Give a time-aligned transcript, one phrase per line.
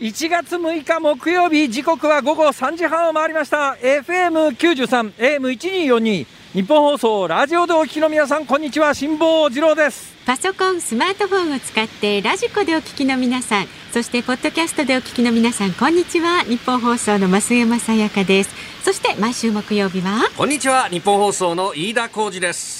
[0.00, 3.76] 1月6日木曜日時刻は午後3時半を回りました。
[3.82, 8.94] FM93 AM1242 ニッポン放送ラジオでお聞きの皆さんこんにちは。
[8.94, 10.16] 辛坊治郎です。
[10.24, 16.44] パソコンスマートフォンを使ってラジコでお聞きの皆さんそしてポッドキャストでお聞きの皆さんこんにちは。
[16.44, 18.50] ニッポン放送の増山さやかです。
[18.82, 20.88] そして毎週木曜日はこんにちは。
[20.88, 22.79] ニッポン放送の飯田浩司です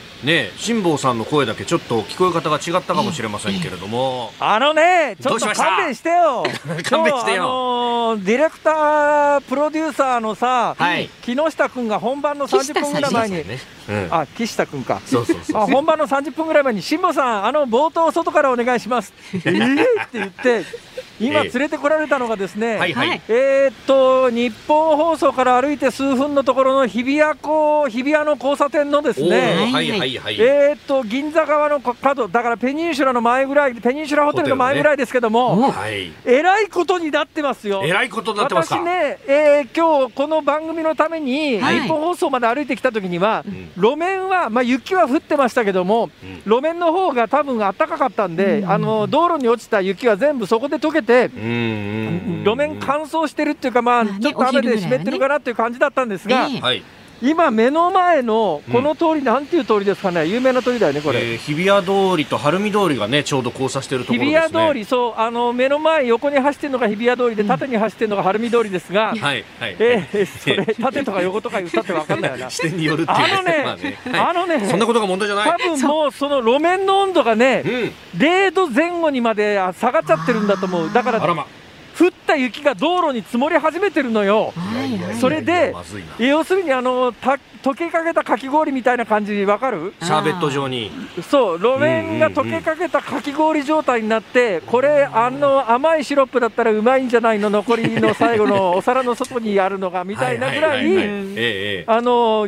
[0.23, 6.43] ね辛坊さんの声だけちょっと聞こえ方が違ったかもしれませんけれども、あのねちょっと勘弁してよ。
[6.83, 7.43] 勘弁してよ。
[7.43, 11.09] あのーディレクタープロデューサーのさ、はい。
[11.21, 13.59] 木下君が本番の30分ぐらい前に、ね。
[13.89, 15.01] うん、あ岸下君か。
[15.05, 15.61] そうそうそう。
[15.61, 19.13] あ本番の30分ぐらい前に、辛坊さん、あの冒頭、外からお願いします。
[19.33, 20.65] えーって言って、
[21.21, 21.49] 今、ええ。
[21.49, 29.29] 連れてこられたのがですね、はいはい、はいえーっと、日本放送から歩いて数分のところの日比谷港日比谷の交差点のですね、
[29.71, 36.11] はいはいはい、えーっと、銀座側の角、だからペニンシュラの前ぐらい、ペニンシュラホテルの前ぐらいですけども、おはい。
[36.25, 37.81] えらいことになってますよ。
[37.83, 38.75] えらいことになってますか。
[38.75, 41.81] 私ね、えー今日この番組のために、はい。
[41.81, 43.71] 日本放送まで歩いてきたときには、ん。
[43.75, 46.41] 路面は、まあ、雪は降ってましたけども、うん。
[46.45, 48.71] 路面の方が多分暖かかったんで、うん。
[48.71, 56.59] あの道路に落ちた雪は全部そこで溶けて、うんうんうん路面乾燥してるっていうか、まあ、ちょっと雨で湿ってるかなっていう感じだったんですが、ええ。
[56.59, 56.83] はい、
[57.21, 61.33] 今、目の前のこの通り、なんていう通りですかね、有名な通りだよね、これ。
[61.33, 64.59] えー日比谷通りと晴海通りがねちょうど交差しているとこ日比ろですね。
[64.59, 72.49] 谷通り、そう、あの目の前、横に走ってるのが日比谷通りで、縦に走ってるのが晴海通りですが、はいはい、えーそれ、縦とか横とか言ったって分かんないよな。
[72.51, 73.97] 視点によるっていうあのね、まあね。
[74.11, 74.29] はい。
[74.29, 75.49] あのね、そんなことが問題じゃない。
[75.49, 77.93] 多分もうその路面の温度がね、うん。
[78.19, 81.45] 0度前後にまであ下がっちゃってるんだと思う、だからあらま
[81.97, 84.53] 降った雪が道路に積もり始めてるのよ。
[84.55, 85.15] はいはい。
[85.15, 86.25] それでまずいな。
[86.25, 89.93] 要するにあのた溶けかけたかき氷みたいな感じ、わかる？
[90.01, 90.91] シャーベット状に。
[91.29, 100.81] そう、路面が溶けかけたかき氷状態になって、これ、あの甘いシロップだったらうまいんじゃないの、残りの最後のお皿の外にあるのがみたいなぐら、はい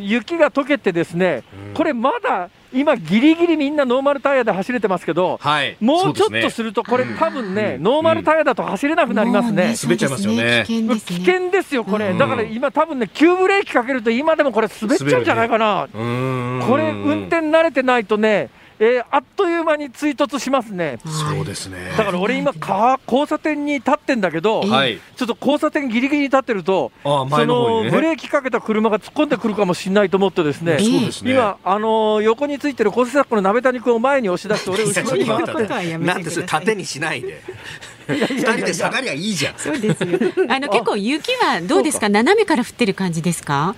[0.03, 1.73] 雪が溶けてですね、うん。
[1.75, 5.77] これまだ今ギリギリみんなノーマルタイヤで走れてますけど、はい。
[5.79, 7.83] もうちょっとすねるとこれ多分ね、うん。
[7.83, 9.75] ノーマルタイヤだと走れなくなりますね。
[9.81, 10.63] 滑っちゃいますよね。
[10.67, 12.17] 危危険ですよ、これ、うん。
[12.17, 15.97] だから今、多分ね、急ブレーキかけると、今でもこれ、滑っちゃうんじゃないかな、こ
[16.77, 20.99] れ、運転慣れてないとね、えーあっという間に追突しますね。
[21.05, 21.93] そうですね。
[21.97, 24.99] だから俺、今、か交差点に立ってんだけど、はい。
[25.15, 27.85] ちょっと交差点ぎりぎりに立ってると、あ前そのね。
[27.91, 31.31] のブレーキかけた車が突っ込んでくるかもしれないと思ってですね、そうですね。
[31.31, 35.97] 今、あのー横についてる小瀬作の鍋谷君を前に押し出して、俺、 後ろに回って。
[35.97, 37.41] なんでそれ縦にしないで。
[38.07, 39.53] 二人で下がりゃいいじゃん。
[39.57, 40.19] そうですよ。
[40.49, 42.09] あの結構雪はどうですか。
[42.09, 43.75] 斜めから降ってる感じですか？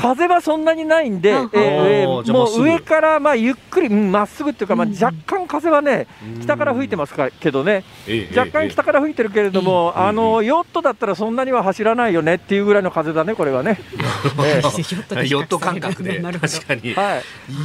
[0.00, 4.92] 風はそんなにないんで、えあーえーもう上からまあゆっくりうんまっすぐっていうか、まあ、うん。
[4.92, 6.06] 若干風はね、
[6.42, 13.78] 北から吹いてますかけどね、ええ若干北から吹いてるけれども、あのヨットだったらそんなには走らないよねっていうぐらいの風だね、これはね。
[14.44, 16.18] ええ ヨット感覚で。
[16.20, 16.52] なるほど。
[16.52, 16.94] 確かに。
[16.94, 17.20] は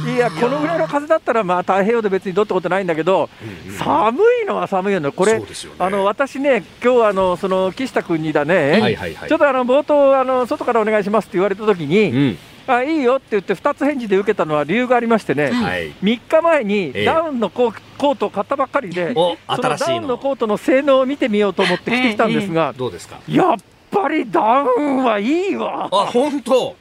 [0.06, 3.70] い、いや、このぐらいの風だったら、まあ、太平洋で別にどうってことないんだけど、うん。
[3.70, 5.40] うん寒いのは寒いよね、これ。
[5.78, 9.28] あの私ね、今日あのその岸田君にだね、はいはいはい。
[9.28, 12.38] ちょっとあの冒頭あの、外からお願いしますって言われたときに、うん。
[12.74, 15.92] あ、いいよって言って、2つ返事で受けたのは理由がありましてね、はい。
[16.02, 17.04] 3日前にええ。
[17.04, 23.20] ダウンのコートを買ったばっかりで、おそのダウンのコートの性能を見てみようと思って着てきたんですが、どうですか？
[23.28, 23.56] やっ
[23.90, 26.74] ぱりダウンはいいわ、あ本当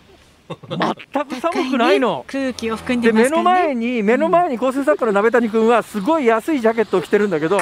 [0.69, 2.25] 全く寒くないの。
[2.27, 7.57] 空気を含んでで目のますからね前に、目の前に構成作家の鍋谷君は、すごい安いジャケットを着てるんだけど、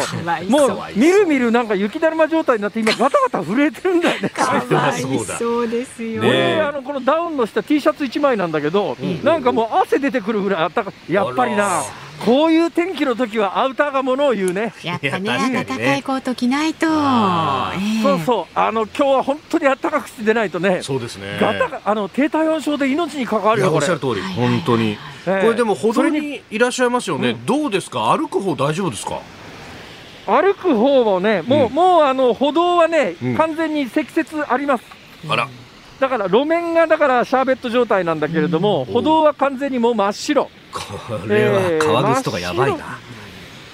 [0.50, 0.70] もう。
[0.72, 4.30] うみるみるなんか雪だるま状態になって、今、ガタガタ震えてるんだよね。
[4.30, 4.58] かわ
[4.98, 5.02] い
[5.38, 11.84] そうですよ、ね俺あのこのダウンの下 T シャツ1枚なんだけど、なんかもう汗出てくるぐらいあったかやっぱりあなら
[12.26, 14.74] こういう天気の時はアウターがものを言うね。
[14.82, 18.46] やっぱね暖かいコート着ないと、そうそう。
[18.56, 20.82] あの今日は本当に暖かくして出ないとね。
[20.82, 21.38] そうですね。
[21.40, 24.00] ガタがあの低体温症で命に関わるよおっしゃる。
[24.00, 24.22] 通り。
[24.22, 24.34] はい。
[24.36, 24.92] 本当に。
[24.92, 24.98] え
[25.28, 25.42] え。
[25.42, 27.36] これでも歩道ににいらっしゃいますよね。
[27.46, 28.16] どうですか？
[28.18, 29.20] 歩く方大丈夫ですか？
[30.26, 31.74] 歩く方もねもう、うん。
[31.74, 33.36] もうあの歩道はね、うん。
[33.36, 34.84] 完全に積雪あります。
[35.30, 35.50] あら。
[36.00, 38.94] だから路面がだからシャーベット状態なんだけれども、うん。
[38.94, 40.50] 歩道は完全にもう真っ白。
[40.74, 43.00] これは革靴とかやばいな。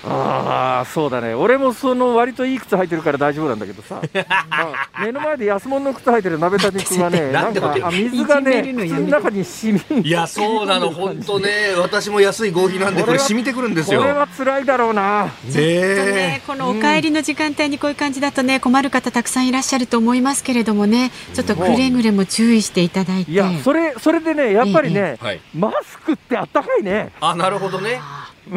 [0.04, 1.34] ああそうだね。
[1.34, 4.02] 俺もその割といい靴履いてるから大丈夫なんだけどさ、
[4.50, 11.50] まあ、目の前で安物の靴履いてる鍋谷君はね なんかあ水がね靴の中に染みいやそうなの本当ね。
[11.78, 14.02] 私も安い合皮なんでこれ染みてくるんですよ。
[14.02, 15.26] これは辛いだろうな。
[15.26, 23.32] ねねこのお帰りの時間帯にこういう感じだとね困る方たくさんいらっしゃると思いますけれどもねちょっとくれぐれも注意していただいて。
[23.32, 27.12] いやそれそれでねやっぱりね、はい、マスクってあったかいね。
[27.20, 28.00] あなるほどね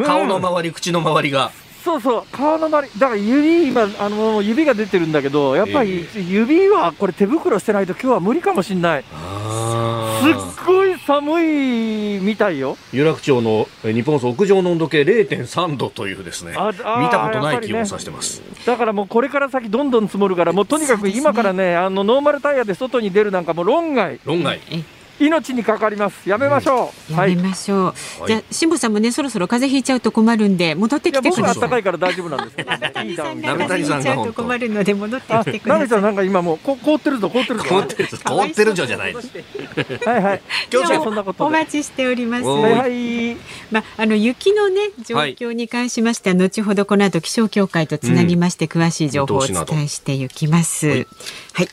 [0.05, 1.51] 顔の周り、口の周りが。
[1.83, 2.23] そうそう。
[2.31, 2.99] 顔の周り。
[2.99, 9.03] だから指今あの指が出てるんだけどやっぱり指はこれ手袋してないと今日は無理かもしれない。
[9.03, 9.07] す
[10.29, 12.77] っごい寒いみたいよ。
[12.93, 16.51] 有楽町の日本総屋上の温度計0.3度というですね。
[16.51, 16.55] 見
[17.09, 24.21] たことない気温さしてます、ね、だからもうこれから先どんどん積もるからもうとにかく今からねあのノーマルタイヤで外に出るなんかも論外。
[24.23, 24.61] 論外
[25.19, 26.27] 命にかかります。
[26.27, 27.93] やめましょう、うん、やめましょう、は
[28.23, 31.53] い、じゃあ辛坊さんもねそろそろ風邪ひいちゃうと困るんで戻ってきてください。
[31.53, 37.65] 僕暖かいから大丈夫なんですけど、 ね、いいダウン風邪ひいちゃうと困るので戻ってきてくださいさんなんか今もうこ凍ってるぞ凍ってるぞ。
[37.65, 42.43] 凍ってるぞ凍ってるぞじゃないはいはい今日そんなことお待ちしております。
[42.45, 43.35] はい。
[43.71, 51.07] まああの雪のね状況に関しましては、後ほどこの後気象協会とつなぎまして、詳しい情報をお伝えしていきます、はい、
[51.53, 51.69] はい。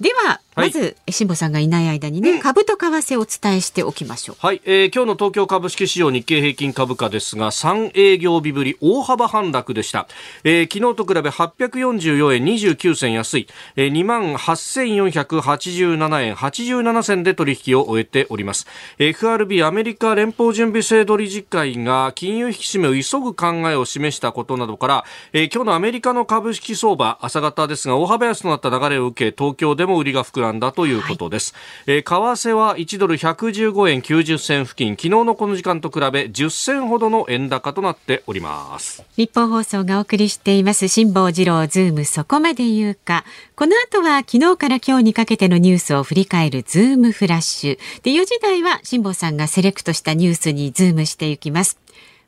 [0.00, 4.36] ではまず、辛坊さんがいない間にね、株と為替をお伝えしておきましょう。
[4.38, 10.08] はい、えー、今日の東京株式市場日経平均株価ですが、3営業日ぶり大幅反落でした。
[10.44, 13.92] えー、昨日と比べ844円29銭安い、えー、
[14.36, 18.66] 28,487円87銭で取引を終えております。
[18.98, 31.54] FRB アメリカ連邦準備制度理事会が金融引き締めを急ぐ考えを示したことなどから、えー、今日のアメリカの株式相場、朝方ですが大幅安となった流れを受け、東京でも売りが膨らんだということです、
[31.86, 34.92] はい、えー、為替は1ドル115円90銭付近。
[34.92, 39.02] 昨日のこの時間と比べ10銭ほどの円高となっております。
[39.16, 40.88] ニッポン放送がお送りしています。
[40.88, 43.24] 辛坊治郎ズームそこまで言うか。
[43.54, 47.78] この後は昨日から今日にかけてのニュースを振り返るズームフラッシュ。
[48.02, 51.81] で4時台は辛坊さんがセレクトしたニュースにズームしていきます。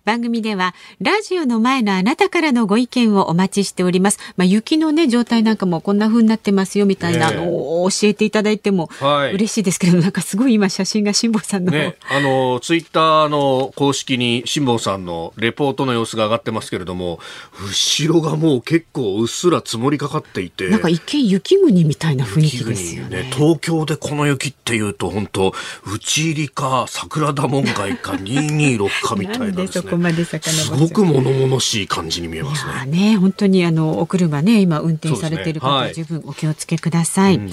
[0.05, 4.19] 番組ではラジオの前のあなたからのご意見をお待ちしております。
[4.37, 8.91] まあ、雪のね状態なんかもこんな風になってますよみたいなのを教えていただいても
[9.33, 17.19] 嬉しいですけど、はい、なんかすごい今写真が辛坊さんの、ね、あのツイッターの公式に辛坊さんのレポートの様子が上がってますけれども、
[17.67, 23.23] 後ろがもう結構うっすら積もりかかっていて、なんか一見雪国みたいな雰囲気ですよね。
[23.23, 25.55] ね東京でこの雪っていうと本当
[25.87, 29.94] 打ち入りか桜田門外か226かみたいなですね。
[29.97, 33.13] こまで遡すごく物々しい感じに見えますね。
[33.13, 37.37] ね本当にあのお車ね今運転されている方、ねはい、十分お気をつけください。
[37.37, 37.51] うん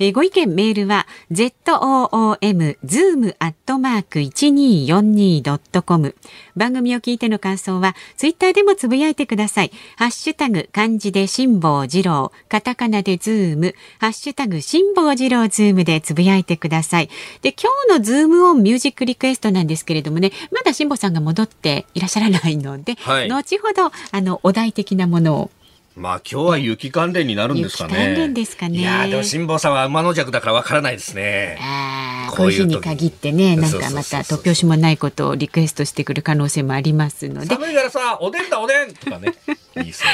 [0.00, 6.14] えー、ご意見メールは zoom zoom アットマーク 1242.com
[6.56, 9.70] 番組を聞いての感想はツイッターでもつぶやいてください。
[9.96, 12.32] ハッシュタグ漢字で辛坊治郎。
[12.48, 13.74] カタカナでズーム。
[13.98, 17.08] ハッシュタグ辛坊治郎ズームでつぶやいてください。
[17.42, 25.50] で今日のズームオンミュージックリクエストなんですけれどもねまだ辛坊さんが戻っていらっしゃらないので、はい、後ほどあのお題的なものを
[25.96, 27.94] まあ今日は雪関連になるんですかね。
[27.94, 28.78] 関連ですかね。
[28.78, 31.56] いやでも辛坊さんは馬の弱だからわからないですね。
[31.60, 37.46] ああ、こういう日に限ってね、なんかまた突拍子もないことをリクエストしてくる可能性もありますので。
[37.46, 39.34] 寒いからさ、おでんだおでんとかね。
[39.84, 40.04] いいそ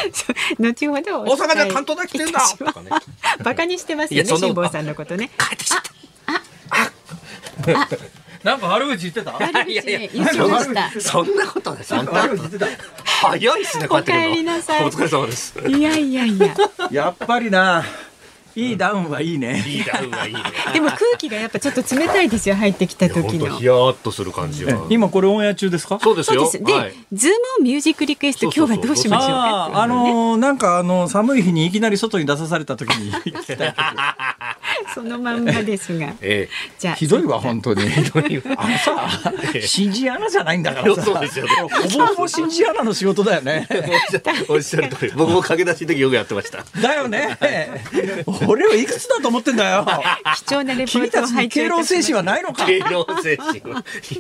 [0.59, 0.63] う。
[0.63, 2.91] 後ほど大阪で関東だ来てんだとかね。
[3.43, 5.31] バカにしてますよね、辛坊さんのことね。
[5.39, 5.93] 帰ってきちゃった。
[6.27, 6.43] あ、
[7.79, 8.20] あ、あ。
[8.43, 9.33] なんか悪口言ってた？
[9.65, 10.91] いやいや、言ってました。
[11.01, 12.43] そんなことね、そんなこと。
[13.05, 14.13] 早いですね、こうやって。
[14.13, 14.85] お帰りなさい。
[14.85, 15.59] お疲れ様です。
[15.69, 16.55] いやいやいや。
[16.91, 17.85] やっぱりな。
[18.57, 19.63] いいダウンはいいね。
[19.67, 20.41] いいダウンはいいね。
[20.75, 22.55] でも空気がやっぱちょっと冷たいですよ。
[22.57, 23.49] 入ってきた時の。
[23.59, 24.87] ヒヤっとする感じは。
[24.91, 25.99] 今これオンエア中ですか？
[26.03, 26.51] そうですよ。
[26.53, 29.71] で、ズームミュージックリクエスト今日はどうしましょうか？
[29.75, 33.13] あのなんかあの寒い日にいきなり外に出さされた時に
[34.95, 36.07] そのまんまですが。
[36.21, 36.51] ええ。
[36.79, 37.89] じゃひどいわ本当に。
[37.89, 38.43] ひどいわ。
[38.57, 41.03] あのさ、新人アナじゃないんだからさ。
[41.05, 41.47] そうですよ。
[41.49, 43.69] ほぼほぼ新人アナの仕事だよね。
[44.49, 45.13] おっしゃる通り。
[45.15, 46.65] 僕も駆け出しの時よくやってました。
[46.81, 47.39] だよね。
[48.47, 49.87] 俺はいくつだと思ってんだよ。
[50.47, 52.67] 貴重なレポートを敬老精神はないのか。
[52.67, 53.63] 敬老精神い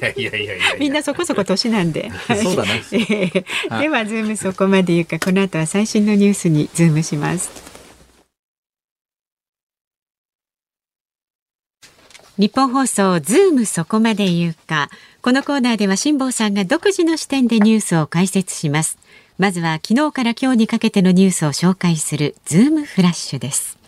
[0.00, 0.64] やいやいやいや。
[0.78, 2.10] みんなそこそこ年なんで。
[2.42, 2.82] そうだね。
[3.80, 7.70] ではズームそこまで言うかこの後は最新のニュースにズームします。
[12.40, 14.88] ニッポン放送ズームそこまで言うか
[15.20, 18.96] このコーナーでは辛坊さんが独自の視点でニュースを解説します
[19.36, 23.79] まずは昨日から今日にかけてのニュースを紹介するズームフラッシュです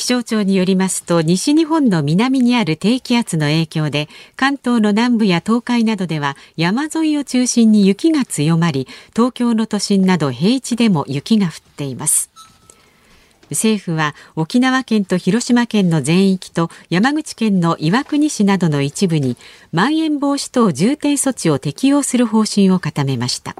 [0.00, 12.30] 気象庁によりますと西日本の南にある低気圧の影響で関東の南部や東海などでは山沿いを中心に雪が強まり東京の都心など平地でも雪が降っています。
[13.50, 19.36] 政府は沖縄県と広島県の全域と山口県の岩国市などの一部に
[19.70, 23.54] まん延防止等重点措置を適用する方針を固めました。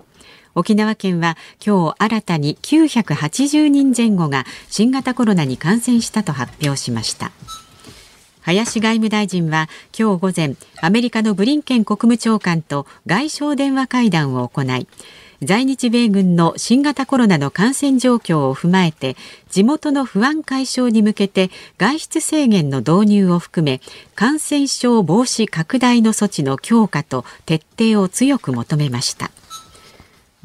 [0.55, 7.33] 沖縄県は今日新たに980人前後が新型コロナに感染したと発表しました。
[8.43, 14.89] 林外務大臣は今日午前アメリカのブリンケン国務長官と外相電話会談を行い
[15.43, 19.17] 在日米軍の新型コロナの感染状況を踏まえて
[19.51, 23.81] 地元の不安解消に向けて外出制限の導入を含め
[24.15, 29.31] 感染症防止拡大の措置の強化と徹底を強く求めました。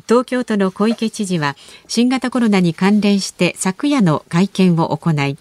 [0.07, 1.55] 東京都の小池知事は
[1.87, 5.37] 新型コロナに関連して昨夜の会見を行い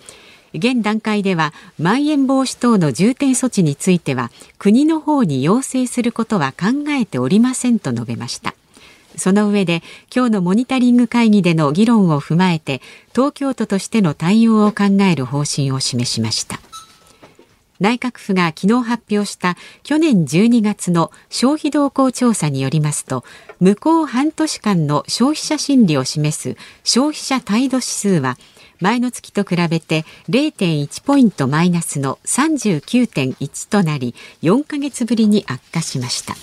[0.54, 8.54] 現段階ではまん延防止等の重点措置については国の方に要請することは考えておりませんと述べました。
[9.16, 9.82] その上で
[10.14, 12.80] 今日のモニタリング会議での議論を踏まえて
[13.14, 16.60] 東京都としての対応を考える方針を示しました。
[17.80, 23.24] 内閣府が昨日発表した去年12月の消費動向調査によりますと
[23.64, 26.54] 向こう半年間の消費者心理を示す
[26.84, 28.36] 消費者態度指数は
[28.78, 36.34] 前の月と比べて0.1ポイントマイナスの39.1となり4ヶ月ぶりに悪化しました。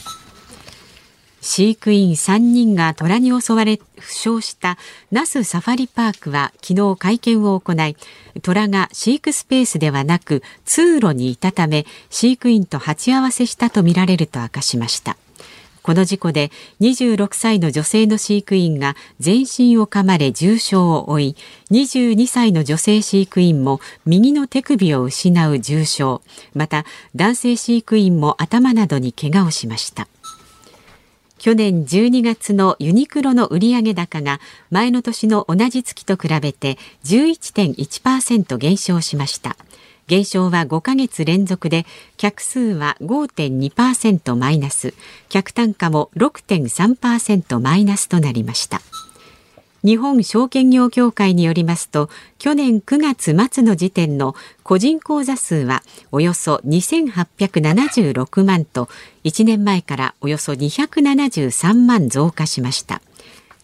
[1.41, 4.79] 飼育員3人が虎に襲われ負傷した
[5.11, 7.97] 那須サファリパークは昨日会見を行い
[8.41, 15.17] 虎が飼育スペースではなく通路にいたため飼育員と鉢合わせしたとみられると明かしました。
[15.83, 21.35] この事故で26歳の女性の飼育員が全身を噛まれ重傷を負い
[21.71, 26.19] 22歳の女性飼育員も右の手首を失う重傷
[26.53, 26.85] また
[27.15, 30.07] 男性飼育員も頭などに怪我をしました。
[31.41, 39.57] 去年12月のユニクロの売上高が前の年の同じ月と比べて11.1%減少しました。
[40.11, 41.85] 減少は5ヶ月連続で
[42.17, 44.93] 客数は5.2%マイナス。
[45.29, 48.81] 客単価も6.3%マイナスとなりました。
[49.85, 58.89] 日本証券業協会によりますと去年9月末の時点の個人口座数はおよそ2876万と
[59.23, 63.01] 1年前からおよそ273万増加しました。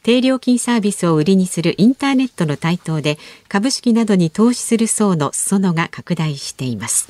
[0.08, 3.18] 低料金サービスを売りにするインターネットの台頭で
[3.50, 7.10] 株式などに投資する層の裾野が拡大しています。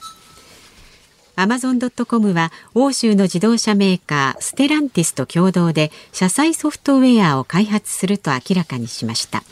[1.36, 9.44] アマゾン・ドット・コムは欧州の自動車メーカーステランティスと共同で車載ソフトウェアを開発すると明らかにしました。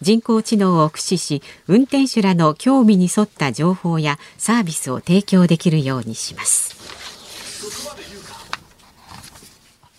[0.00, 6.77] 人工知能を駆使し運転手らの興味に沿った情報やサービスを提供できるようにします。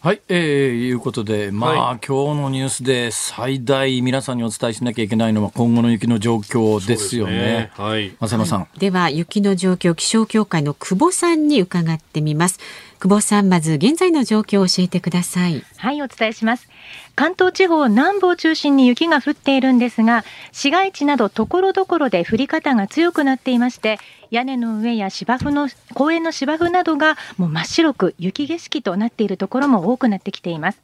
[0.01, 7.33] はい、えー、いうことで、まあ、はい、今日のニュースで最大皆さんにお伝えしなきゃいけないのは今後の雪の状況ですよね。
[7.33, 8.15] ねはい。
[8.21, 12.61] 増山さん、では、雪の状況、気象協会の久保さんに伺ってみます。
[12.99, 15.65] 久保さん、まず現在の状況を教えてください。
[15.75, 16.69] はい、お伝えします。
[17.15, 23.99] 関東地方南部を中心に雪が降っているんですが、市街地など所々で降り方が強くなっていまして、
[24.31, 30.81] 屋根の上や芝生の公園の芝生などがもう真っ白く雪景色となっているところも多くなってきています。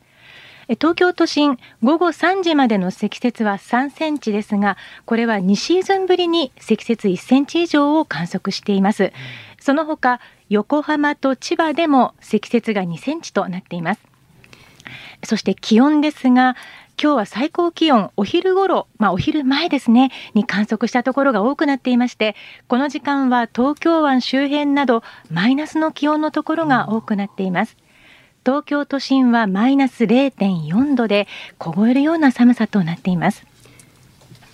[0.68, 9.14] 東京都心、午後3時までの積雪は3センチですが、これは2シーズンぶりに積雪1センチ以上を観測しています。
[9.60, 10.20] その他、
[10.50, 14.15] 横浜と千葉でも積雪が2センチとなっています。
[15.26, 16.56] そして気温ですが、
[17.02, 22.36] 今日は最高気温お昼頃、まあお昼前ですね、に観測したところが多くなっていまして、
[22.68, 27.76] この時間は東京湾周辺などマイナスの気温のところが多くなっています。
[28.46, 31.28] 東京都心はマイナス0.4度で
[31.58, 33.44] 凍えるような寒さとなっています。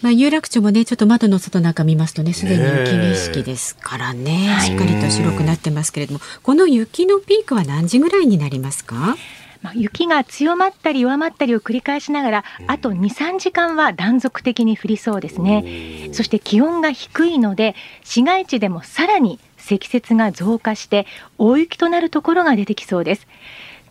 [0.02, 9.16] まあ、有楽町もね、ちょっと窓の外なんか見ますとね、すでに雪景色ですからね、しっかりと白くなってますけれども、この雪のピークは何時ぐらいになりますか？
[9.62, 16.10] まあ、雪が強まったり弱まったりを繰り返しながら、あと2、3時間は断続的に降りそうですね。
[16.14, 21.06] そして気温が低いので、市街地でもさらに積雪が増加して、
[21.38, 23.28] 大雪となるところが出てきそうです。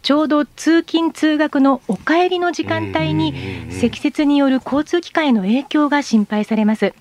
[0.03, 3.35] ちょうど通勤・通学のお帰りの時間帯に
[3.71, 6.95] 積雪による交通機関への影響が心配されます。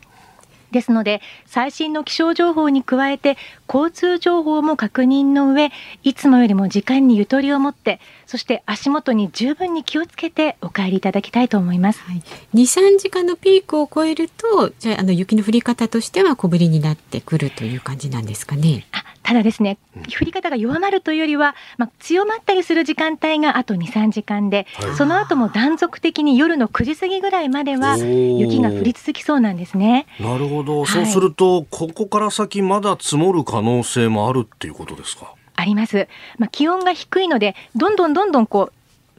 [0.71, 5.71] ですので最新の気象情報に加えて交通情報も確認の上
[6.03, 12.23] いつもよりも時間にゆとりを持ってそして足元に十分に気をつけてお帰りいただきたいと思います、はい、
[12.53, 18.85] 23時間のピークを超えるとじゃあの雪の降り方としては小降りになってくるという感じなんですかね。
[18.91, 19.77] あただですね、
[20.19, 30.07] 降り方が弱まるというよりは、まあ、強まったりする時間帯があと2、3時間で、はい、その後も断続的に夜の9時過ぎぐらいまでは雪が降り続きそうなんですね。
[30.19, 35.35] なるほど、はい、そうすると、ここから先まだ積もる可能性もあるっていうことですか？
[35.55, 36.07] あります。
[36.39, 38.71] まあ、気温が低いので、どんどんどんどんこ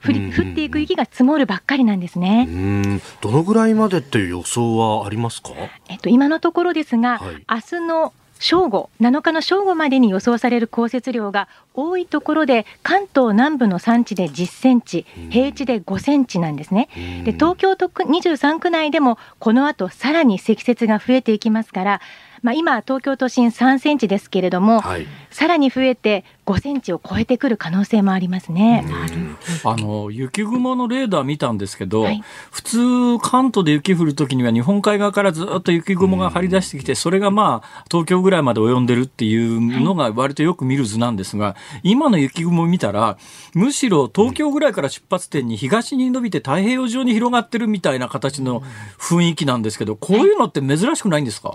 [0.04, 2.48] う降り降っていく雪が積もるばっかりなんですね。
[3.20, 5.50] どのぐらいまでっていう予想はありますか？
[5.88, 16.88] えっと今のところですが、はい、明日の正午7日の正午までに予想される降雪量が多いところで関東南部の山地で10センチ平地で5センチなんですね。
[17.24, 22.00] で東京都23区内でもこの後さらに積雪が増えていきますから
[22.42, 28.84] まあ、今、東京都心3センチですけれども、はい、さらに増えて5センチを超えてくる可能性もありますね。
[29.64, 43.16] あの雪雲のレーダー見たんですけど、はい、普通、関東で雪降るときには日本海側からずっと雪雲が張り出してきて、それがまあ東京ぐらいまで及んでるっていうのが割とよく見る図なんですが、今の雪雲を見たら、
[43.54, 48.62] むしろ東京ぐらいから出発点に東に伸びて太平洋上に広がってるみたいな形の
[48.98, 51.54] 雰囲気なんですけど、こういうのって珍しくないんですか、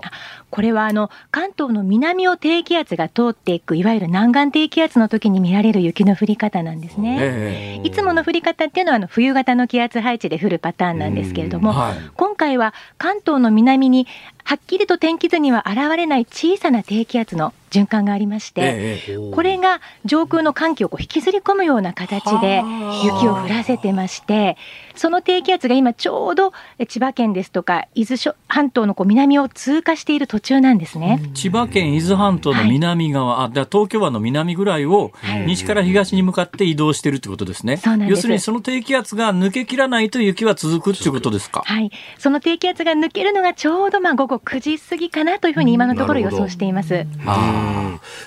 [0.50, 7.16] これはあの関東の南を低気圧が通っていくいわゆる南岸低気圧の時に見られる雪の降り方なんですね。
[7.20, 14.06] えー、いつもの降り方っていうのはあの冬型の気圧配置で降るパターンなんですけれども、はい、今回は関東の南に
[14.44, 19.00] はっきりと天気図には現れない小さな低気圧の循環がありまして、
[19.34, 22.62] これが上空の寒気をこう引きずり込むような形で
[23.04, 24.56] 雪を降らせてまして、
[24.94, 26.52] その低気圧が今ちょうど
[26.86, 31.20] 千葉県ですとか伊豆半島のこう南を通過している途中なんですね。
[31.34, 35.12] 千葉県伊豆半島の南側、はい、あ東京湾の南ぐらいを
[35.46, 37.80] 西から東に向かって移動しているということですね。
[38.08, 41.62] 要するにその低気圧が抜けきらないと雪は続くということですか？
[41.64, 47.06] はい、その低気圧が抜けるのがちょうどまあ午後後9時過ぎかなというふうに今のところ予想しています。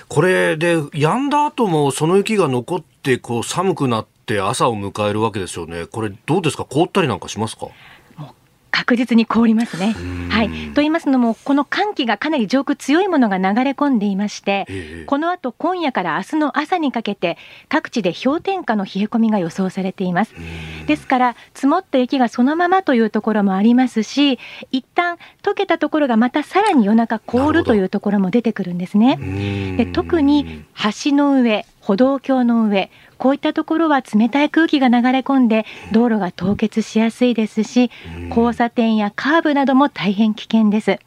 [0.08, 5.86] これで止んだ後もその雪が残ってこう寒くなって朝を迎えるわけですよね。
[5.86, 6.64] これどうですか？
[6.64, 7.68] 凍ったりなんかしますか？
[8.70, 9.94] 確実に凍りますね。
[10.30, 17.36] はい、と言いますのも、この寒気がかなり上空強いものが流れ込んでいまして、えー、この後今夜から明日の朝にかけて、
[17.68, 20.34] 各地で氷点下の冷え込みが予想されています。
[20.86, 24.38] ですから、積もった雪がそのままというところもありますし、
[24.70, 29.18] 一旦溶けたところがまたさらに夜中凍るというところも出てくるんですね。
[29.76, 30.64] で特に
[31.04, 37.90] 橋の上、歩道橋の上、こういったところは冷たい空気が流れ込んで道路が凍結しやすいですし
[38.30, 40.98] 交差点やカーブなども大変危険です。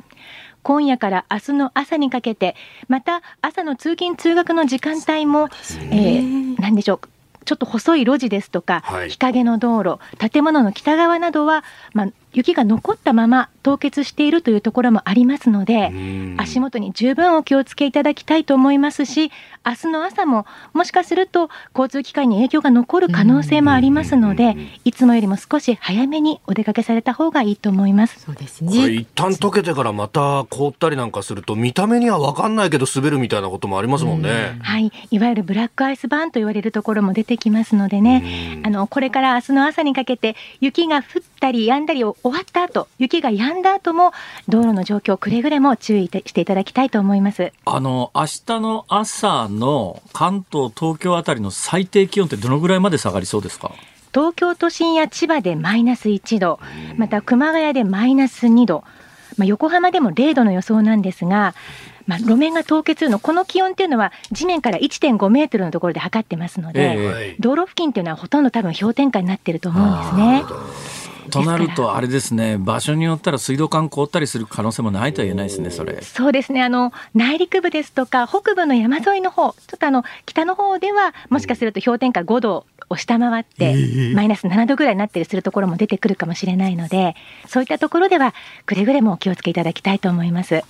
[0.62, 2.56] 今夜から明日の朝にかけて
[2.88, 5.49] また朝の通勤通学の時間帯も、
[5.91, 7.10] えー、何でしょう
[7.43, 15.91] ちょっと細い路地ですとか、はい、日陰の道路建物の北側などは、まあ、雪が残ったまま凍結しているというところもありますので
[16.38, 19.32] 足元に十分お気をつけいただきたいと思いますし
[19.65, 28.19] 明日の朝ももしかすると交通機関に影響が残る可能性もありますのでいつもよりも少し早めにお出かけされた方がいいと思います。
[28.19, 28.91] そうですね。
[28.91, 34.58] 一旦溶けてからまた凍ったりなんかすると見た目には分かんないけど滑るみたいなこともありますもんね。
[34.62, 34.91] はい。
[35.12, 38.62] いわゆるブラックアイスバーンと言われるところも出てきますのでね。
[38.65, 44.12] あのこれから明日の朝にかけて雪が降ったり止んだりを終わった後雪が止んだ後も
[44.47, 47.51] 道路の状況くれぐれも注意していただきたいと思います。
[47.65, 53.71] あの明日の朝の関東東京あたりの最低気温ってどのぐらいまで下がりそうですか？
[54.13, 56.59] 東京都心や千葉でマイナス1度
[56.97, 58.83] また熊谷でマイナス2度
[59.38, 61.55] まあ、横浜でも0度の予想なんですが、
[62.05, 66.81] まあ、路面が凍結のこの気温っていうのは地面から1.5メートルのところで測ってますので、
[67.31, 70.43] えー、道路付近っていうのはほとんど多分氷点下になってると思うんですね。
[71.29, 76.01] となると、あれですね、場所によったら水道管凍ったりする可能性もないとは言えないですね、それ。
[76.01, 83.75] そうですね、あの内陸部ですとか、北部の山沿いの方、ちょっとあの北の方では、もしかすると氷点下5度を下回って、
[84.13, 87.15] マイナス7度ぐらいになったりするところも出てくるかもしれないので、
[87.47, 88.33] そういったところでは、
[88.65, 90.63] くれぐれもお気をつけいただきたいと思います。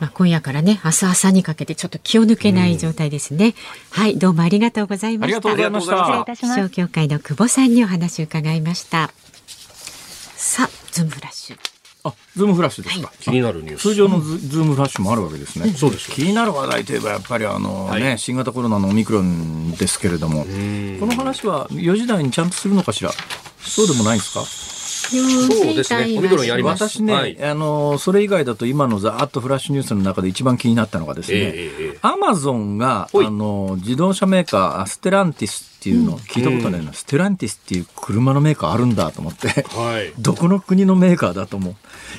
[0.00, 3.54] まあ、今夜からね、明日朝にかけてちょっと気を抜けない状態ですね。
[3.90, 5.36] はい、どうもありがとうございました。
[5.36, 6.36] ありがとうございました。
[6.36, 9.12] 気象協会の久保さんにお話を伺いました。
[10.42, 11.56] さあ、ズームフラッシュ。
[12.02, 13.06] あ、ズームフラッシュですか。
[13.06, 13.82] はい、気になるニュース。
[13.82, 15.70] 通常のズームフラッシュもあるわけですね。
[15.70, 16.10] そうです。
[16.10, 20.46] 気になる話題といえばやっぱりあの、はい、ね新型コロナのオミクロンですけれども、こ
[21.06, 23.12] の話は4時台にちゃんとするのかしら？
[23.60, 24.40] そうでもないんですか？
[24.44, 26.18] そうですね。
[26.18, 26.88] オミクロンやります。
[26.88, 31.54] 私ね、はいあのそれ以外だと今のざーっとフラッシュニュースの中で一番気になったのがですね、
[32.02, 39.48] アマゾンがあの自動車メーカーステランティスっていうの聞いたことないな、ステランティスっていう車のメーカーあるんだと思って。
[39.48, 40.12] はい。
[40.22, 41.74] どこの国のメーカーだとも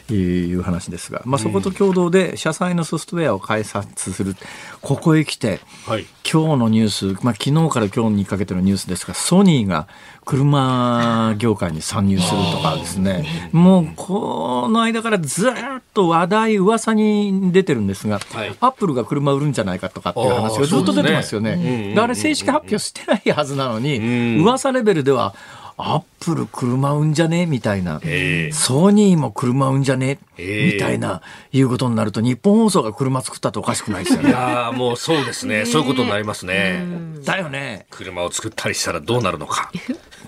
[0.09, 4.35] いう話ですが、まあ、そこと共同で車載のソフトウェアを開発する、
[4.81, 6.05] ここへ来て、はい。
[6.29, 9.87] 今日のニュース、まあ、昨日から今日にかけてのニュースですが、ソニーが
[10.25, 15.53] 車業界に参入するとかですね、もうこの間からずっ
[15.93, 18.55] と話題、噂に出てるんですが、はい。
[18.59, 21.99] アップルが車売るんじゃないかとかっていう話がずっと出てますよあーそうですねうんうんうん。
[21.99, 24.41] あれ正式発表してないはずなのに、うん。
[24.41, 25.33] 噂レベルでは、
[25.77, 27.45] アップル車売んじゃね？
[27.45, 27.99] みたいな。
[28.03, 30.19] ええソニーも車売んじゃね？
[30.37, 34.31] ええみたいな、いうことになると、日本放送が車作ったっておかしくないですよいね。
[34.31, 35.65] やーもうそうですね。
[35.65, 36.85] そういうことになりますね。
[37.23, 37.85] だよね。
[37.89, 39.71] 車を作ったりしたらどうなるのか。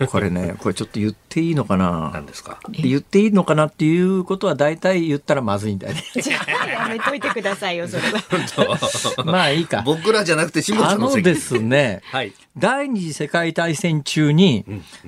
[0.09, 2.11] これね、これちょっと言っていいのかな？
[2.13, 2.59] 何ですか？
[2.71, 6.03] 言っていいのかなっていうことは大体言ったらまずいんだよね。
[6.69, 9.23] やめといてくださいよ、それは。
[9.25, 9.81] まあいいか。
[9.85, 11.29] 僕らじゃなくて辛坊あさんの責任。
[11.29, 12.33] のですね、はい。
[12.57, 14.65] 第二次世界大戦中に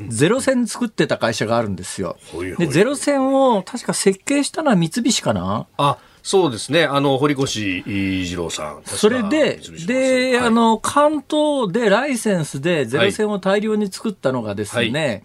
[0.08, 2.16] ゼロ戦作ってた会社があるんですよ。
[2.32, 5.68] ほいほいで、ゼロ戦を確か設計したのは三菱かな？
[5.78, 6.86] あ、そうですね。
[6.86, 8.82] あの、堀越二郎さん。
[8.86, 15.24] それで、で、あ、の、関東でライセンスでゼロ戦を大量に作ったのがですね、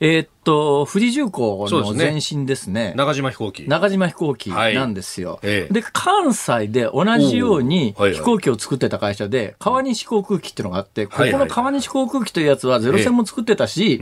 [0.00, 2.92] えーっと、富士重工のそうですね前身ですね。
[2.96, 3.68] 中島飛行機。
[3.68, 5.32] 中島飛行機なんですよ。
[5.32, 14.00] はいええで、関西で同じように飛行機を作ってた会社で、川西航空機っていうのがあって、ここの川西航空機というやつはゼロ戦も作ってたし、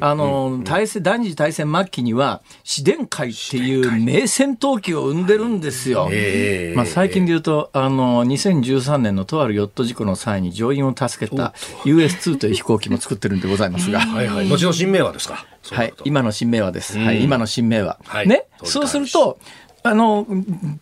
[0.00, 6.08] あの、大戦、第二次大戦末期には、市電海っていう名戦闘機を生んでるんですよ。
[6.12, 14.00] ええまあ、最近で言うと、あの、2013年のとあるヨット事故の際に乗員を助けた US2 という飛行機も作ってるんでございますが。
[14.00, 14.48] はいはい。
[14.48, 15.46] 後の新名はですか？
[15.70, 16.98] はない今の新名はです。
[16.98, 17.06] うん。
[17.06, 17.98] はい、今の新名は。
[18.04, 18.28] はい。
[18.28, 19.38] ね、そうすると、
[19.82, 20.26] あの、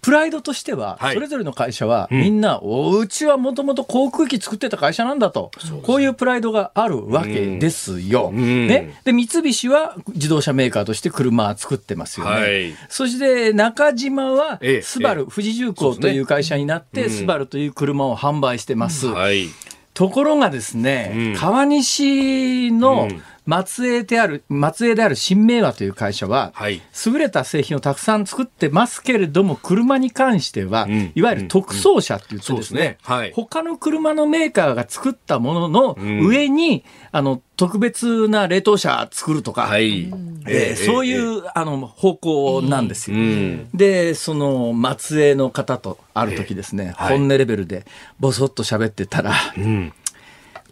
[0.03, 1.15] プライドとしては、はい。
[1.15, 5.53] それぞれの会社は、みんな、おうちはもともと航空機作ってた会社なんだと、
[5.85, 8.33] こういうプライドがあるわけですよ。
[8.33, 8.67] ん。
[8.67, 8.99] ね？
[9.05, 12.33] で、三菱は自動車メーカーとして車作ってますよね。
[12.33, 12.75] はい。
[12.89, 19.07] そして、中島はええ、スバル、富士重工という会社になって、スバルという車を販売してます。
[19.07, 19.47] はい。
[19.95, 21.35] ところがですね、うん。
[21.37, 23.09] 川西の
[23.49, 26.83] 末裔である、末裔である新明和という会社は、はい。
[27.07, 40.11] 優れた製品をたくさん作ってますけれども、車に関しては、うんいわゆる特装車って言ってそうですすでね、ねはい他の車のメーカーが作ったもののん上に、あの、特別な冷凍車作るとか、はい。
[40.47, 43.17] えーそういう、あの方向なんですよ。
[43.17, 43.71] うん。
[43.73, 47.87] で、その末裔の方とある時ですね、はい本音レベルで
[48.21, 49.93] ボソッと喋ってたら、うん。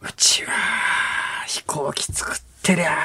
[0.02, 0.52] うちは
[1.46, 2.96] 飛行機作ってりゃ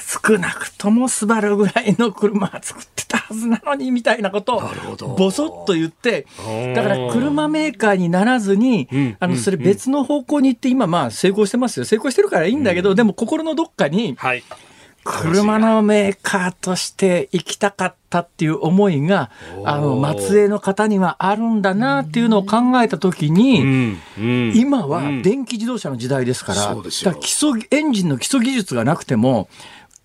[0.00, 11.84] 少なくともスバルぐらいの車作ってたはずなのにみたいなことをボソッと言ってーだから車メーカーにならずにんあのそれ別の方向に行って今まあ成功してますよ。
[11.84, 14.42] 成功してるからいいんだけどでも心のどっかにはい。
[15.04, 19.30] 車のメーカーとして行きたかったっていう思いが
[19.64, 23.62] あの末裔の方にはあるんだなっていうのを考えた時に。
[23.62, 23.98] うん。
[24.18, 24.52] うん。
[24.56, 29.48] 今は電気自動車の時代ですから、そうですよだから基礎エンジンの基礎技術がなくても、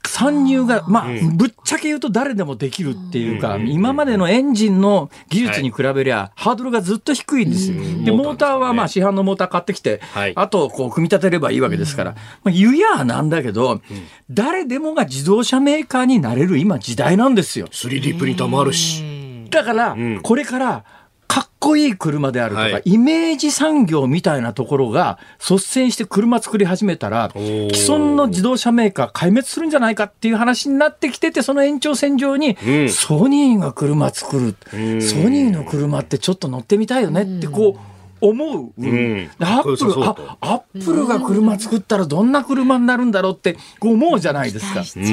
[0.05, 7.81] 参入が、まあ、ぶっちゃけ言うと誰でもできるっていうか、今までのエンジンの技術に比べりゃ、ハードルがずっと低いんですよ。
[8.03, 10.33] で、モーターはまあ市販のモーター買ってきて、はい。
[10.35, 13.81] あと、こう、組み立てればいいわけですから、まあ、言うやなんだけど、
[14.29, 17.67] 誰でもが自動車メーカーになれる今時代なんですよ。
[17.67, 19.47] 3D プリンターもあるし。
[19.49, 20.83] だからん、これから、
[21.27, 22.81] かっこいい車であるとか、はい。
[22.85, 32.89] イメージ産業みたいなところが率先して車作り始めたら、既存の自動車メーカー壊滅するんじゃないかっていう話になってきてて、その延長線上に、うん。
[32.89, 35.01] ソニーが車作る、ん。
[35.01, 37.79] ソニーの車ってちょっと乗ってみたいよねってこう、
[38.21, 38.81] 思う。
[38.81, 39.27] ん。
[39.27, 44.83] でアップル、あ、アップルが車作ったらどんな車になるんだろうってこう思うじゃないですか。
[44.95, 45.09] うんう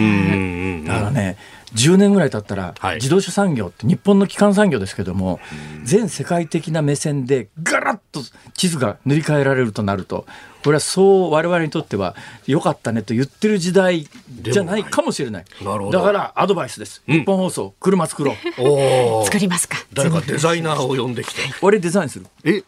[0.82, 0.84] ん。
[0.86, 1.36] だからね、
[1.74, 5.40] 10年ぐらい経ったら、はい自動車産業って日本の基幹産業ですけども、
[5.82, 8.20] 全世界的な目線でガラッと
[8.54, 10.26] 地図が塗り替えられるとなると、
[10.64, 14.08] これはそう我々にとっては良かったねと言ってる時代
[14.40, 15.44] じゃないかもしれない。
[15.62, 17.02] なるほどだからアドバイスです。
[17.06, 18.36] 日本放送、車作ろう。
[18.60, 19.24] おお。
[19.26, 19.76] 作りますか。
[19.92, 21.42] 誰かデザイナーを呼んできて。
[21.60, 22.26] 俺デザインする。
[22.44, 22.62] え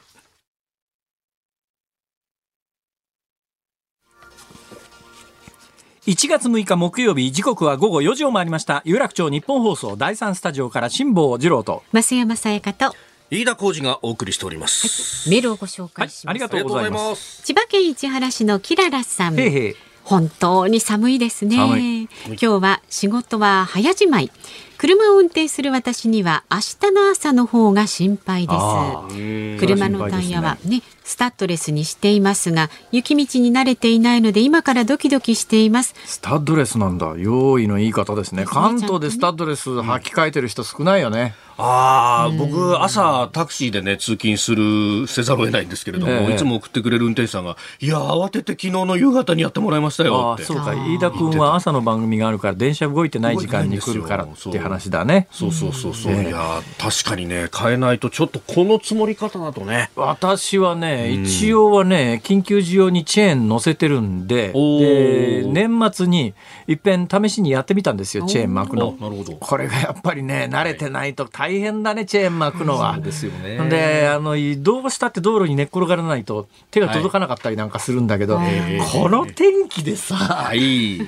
[6.06, 12.94] 1月6日木曜日時刻は午後4時を回りました有楽町日本放送第3スタジオから辛坊治郎と増山さやかと
[13.28, 15.28] 飯田浩二がお送りしております。
[15.28, 16.30] メールをご紹はい介します。
[16.30, 17.42] ありがとうございますす。
[17.42, 19.40] 千葉県市原市のキララさん。
[19.40, 19.74] へいへい
[20.06, 21.56] 本当に寒いですね。
[21.56, 22.08] 寒ね。
[22.28, 24.30] 今日は仕事は早じまい。
[24.78, 26.58] 車を運転する私には明
[26.90, 29.58] 日の朝の方が心配です。
[29.58, 35.96] 車のタイヤはね、スタッドレスにしていますが、雪道に慣れていないので今からドキドキしています。
[36.04, 37.14] スタッドレスなんだ。
[37.16, 38.44] 用意の言い方ですね。
[38.46, 41.34] 関東でスタッドレス履き替えてる人少ないよね。
[41.58, 46.34] ああ、僕、朝タクシーでね、通勤する、せざるを得ないんですけれども、ええ。
[46.34, 50.44] いつも送ってくれる運転手さんが、いや、慌てて昨日の夕方にやってもらいましたよって。
[50.44, 50.74] そうか。
[50.74, 55.28] 飯田君は朝の番組があるから電車動いてない時間に来るからっていう話だね。
[55.30, 56.12] そうそうそうそう。
[56.12, 59.90] ええいや、確かにね、変えないと、ちょっとこの積もり方だとね。
[59.96, 66.34] 私はね、一応はね緊急需要にチェーン載せてるんでおでー年末に
[66.68, 69.32] いっぺん試しにやってみたんですよチェーン巻くのなるほど。
[69.34, 72.98] これがやっぱりね慣れてないと大変だねチェーン巻くのは。
[72.98, 80.98] ですよねであのどうしたって道路に寝っ転がらないと手が届かなかったりなんかするんだけど、ええこの天気でさ、はい。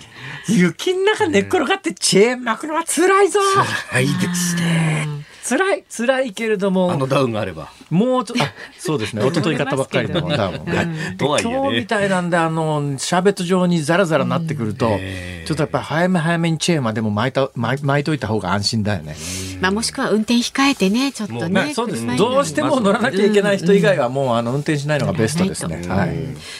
[0.49, 5.28] 雪の中寝っ転がってチェーン巻くのは辛いぞはいですね。
[5.49, 7.71] 辛い辛いけれどあものダウンがあれば。
[7.89, 9.27] もうちょあそうですね。
[9.27, 11.55] 一昨日買ったばっかりのダウン、はいとはいえね。
[11.55, 15.45] 今日みたいなんであのシャーベット状にザラザラなってくると、ええ。
[15.47, 19.17] ちょっとやっぱり早め早めにチェーンはでも巻いた巻い巻いといた方が安心だよね。
[19.61, 21.67] まあもしくは運転控えてね、ちょっとね。
[21.69, 25.81] ね、そうですどうしても乗らなきゃいけない人以外はもうあの運転しないのがベストですね。
[25.83, 26.15] うんはい。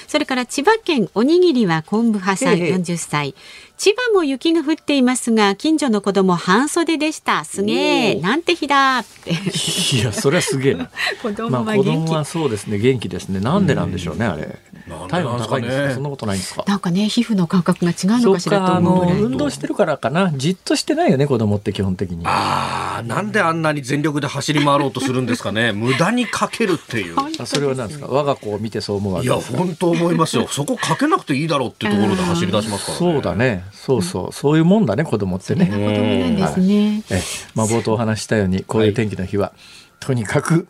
[0.07, 2.75] それから千葉県おにぎりは昆布派さんへえ。
[2.75, 3.35] 40歳。
[3.79, 7.45] 千葉も雪が降っていますが、近所の子供半袖でした。
[7.45, 9.31] すげえ、なんて日だって。
[9.31, 10.91] いやそれはすげえな。
[11.23, 12.13] 子ま供は元あ子供気。
[12.13, 13.39] はそうですね元気ですね。
[13.39, 14.59] なんでなんでしょうねあれ。
[14.87, 15.89] なんで体温高いんですなんですか？
[15.89, 16.65] ねかそんなことないんですか？
[16.67, 19.23] なんかね、皮膚の感覚が違うのかしらとかあの思うぐらい。
[19.23, 22.23] 運動してるからかなじっとしてないよね子供って基本的に。
[22.27, 25.73] ああ、なんであんなに全力で走り回ろうとするんですかね。
[25.77, 27.17] 無駄にかけるっていう。
[27.41, 28.07] あそれは何ですか？
[28.09, 30.47] 我が子を見てそう思うわいや、けですか本当思いますよ。
[30.53, 33.13] そこかけなくていいだろうってところで走り出しますからね。
[33.15, 35.67] そうだねそうそうそういうもんだね子供ってね。
[35.67, 37.03] 子供なんですね。
[37.11, 37.23] え
[37.55, 39.53] まあ、冒頭お話ししたようにこういう天気の日は、
[40.01, 40.67] とにかく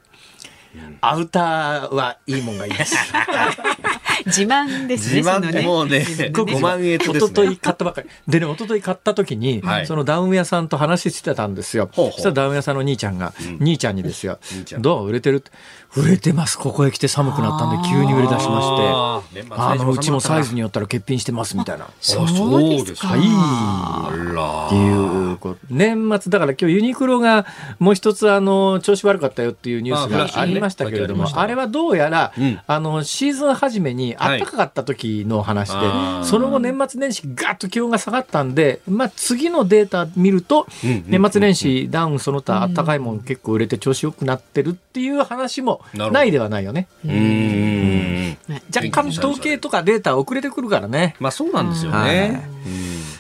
[1.01, 2.97] アウターはいいもんがいいです。
[4.26, 5.22] 自慢ですね。
[5.22, 7.18] 自慢もうねごご満悦ですね。
[7.18, 8.09] 一昨日買ったばっかり。
[8.26, 9.87] でね、一昨日買った時に、はい。
[9.87, 11.88] そのダウン屋さんと話してたんですよ。
[11.92, 12.12] ほうほう。
[12.14, 14.38] そしたらダウン屋さんの兄ちゃんが、兄ちゃんにですよ。
[14.78, 15.09] どう？
[15.09, 15.37] 売れてる？
[15.37, 15.50] って
[15.96, 16.59] 売れてます。
[16.59, 18.51] ここへ来て寒くなったんで急に売れ出しまして。
[18.51, 20.59] あー年末あのうちもサイズに。
[20.59, 21.88] によったら欠品してますみたいな。
[22.01, 22.29] そう。
[22.29, 23.09] そうですか。
[23.09, 23.20] はい。
[23.22, 27.46] あっていうこと年末だから今日ユニクロが
[27.79, 32.61] もう一つあの調子悪かったよっていうニュースがありましたけれども、あれはどうやら、うん。
[32.66, 34.40] あのシーズン初めにはい。
[34.40, 35.79] 暖かかった時の話で、
[36.24, 46.88] その後年末年始ガッと気温が下がったんで、まあ、次のデータ見ると、年末年始ダウンその他暖かいもん結構売れて調子よくなってるっていう話もどないではないよね。
[47.05, 48.38] うーん。
[48.75, 51.17] 若干統計とかデータ遅れてくるからね。
[51.21, 52.49] まあそうなんですよはいね。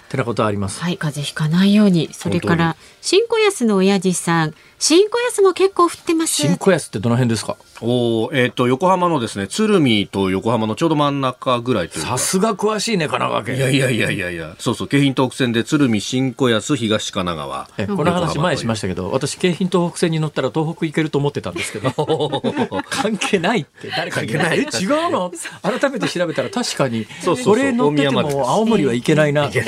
[0.08, 0.80] ってなことはあります。
[0.80, 2.08] はい、風邪ひかないように。
[2.14, 4.54] それから、新小安の親父さん。
[4.80, 6.34] 新小安も結構降ってます。
[6.34, 7.56] 新小安ってどの辺ですか？
[7.80, 12.10] おお、えっ、と横浜のですね、鶴見と横浜のちょうど真ん中ぐらいというか。
[12.10, 13.56] さすが詳しいね、神奈川県。
[13.56, 17.68] いやいやいやいやいや、そうそう、京浜東北線で鶴見新小安東神奈川。
[17.78, 21.90] えこの話前にしましたけど、私、京浜東北線に乗ったら東北行けると思ってたんですけど、
[22.88, 24.68] 関係ないって誰かに言う関係ない。
[24.72, 25.32] え、違うの？
[25.80, 29.48] 改めて調べたら確かに、そうそうそれ乗ってても青森は行けないな。
[29.50, 29.64] じゃ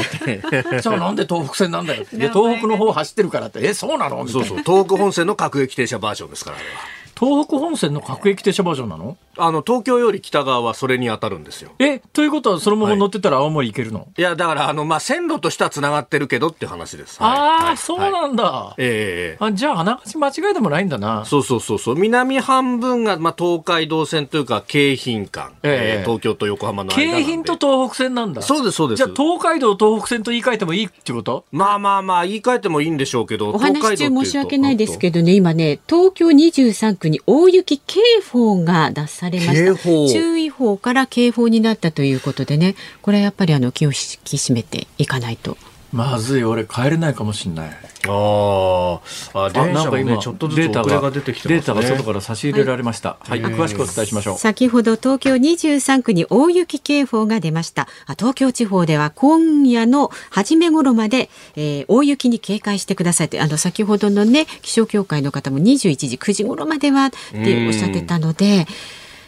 [0.93, 2.05] あなんで東北線なんだよ。
[2.13, 4.25] いや東北の方走ってるからって、え、そうなの？
[4.25, 4.47] みたいな。
[4.47, 6.75] そうそう、東北本線の各駅停車バージョンですから、あれは。
[7.21, 9.19] 東北本線の各駅停車バージョンなの？
[9.37, 11.73] あの、東京より北側はそれに当たるんですよ。
[11.79, 17.23] え、ということはそのまま乗ってたら青森行けるの、いや、だから、あの、まあ、線路としては繋がってるけどって話です。
[17.23, 18.75] はいああ、はいそうはいなんだ。
[18.79, 21.25] ええあじゃあ、あながち間違いでもないんだな。
[21.27, 21.95] そうそうそうそう。
[21.95, 25.53] 南半分が、まあ、東海道線というか、京浜間。
[25.63, 27.25] えええー東京と横浜の間なんで。
[27.25, 28.43] 京浜と東北線なんだ。
[28.43, 28.99] そうです、そうです。
[28.99, 31.45] じゃあ東海道東北線と言い換えてもいいってこと？
[31.53, 35.21] まあまあまあ、言い換えてもいいんでしょうけど、お話中申し訳ないですけど。
[35.21, 38.01] どね、今ね、東京23区に大雪警
[38.33, 40.13] 報が出されました。
[40.13, 43.95] 注意報から警報になったということでね、これはやっぱりあの気を引
[44.25, 45.57] き締めていかないと。
[45.93, 47.71] まずい、俺帰れないかもしんない。
[48.07, 49.01] あー
[49.35, 51.55] あ、電車もね、ちょっとずつデータが遅れが出てきてますね。
[51.57, 53.17] データが外から差し入れられました。
[53.21, 54.39] はい、詳しくお伝えしましょう。
[54.39, 57.89] 先ほど東京23区に大雪警報が出ました。
[58.07, 68.67] あ東京地方では今夜の初め頃まで、えー大雪に警戒してくださいって、あの先ほどのね、気象協会の方も21時、9時頃まではっておっしゃってたので、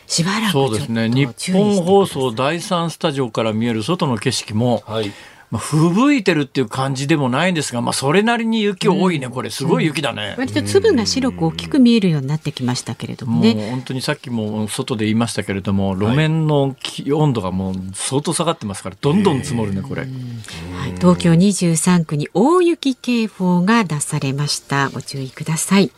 [0.07, 1.09] しばらくちょっとそうですね。
[1.09, 5.13] 日注意してください本放送第三スタジオから見える外の景色も、はい。
[5.53, 10.35] まあ、吹雪いてるっていう感じでもないんですが、まあ、それなりに雪多いね、これ、すごい雪だね。
[10.39, 13.55] 割と粒が白く大きく見えるようになってきましたけれどもね。
[13.55, 20.01] もう本当にさっきも外で言いましたけれども、路面の気温度がもう相当下がってますから、どんどん積もるね、これ。
[20.01, 20.11] はい、
[20.97, 24.89] 東京23区に大雪警報が出されました。
[24.89, 25.91] ご注意ください。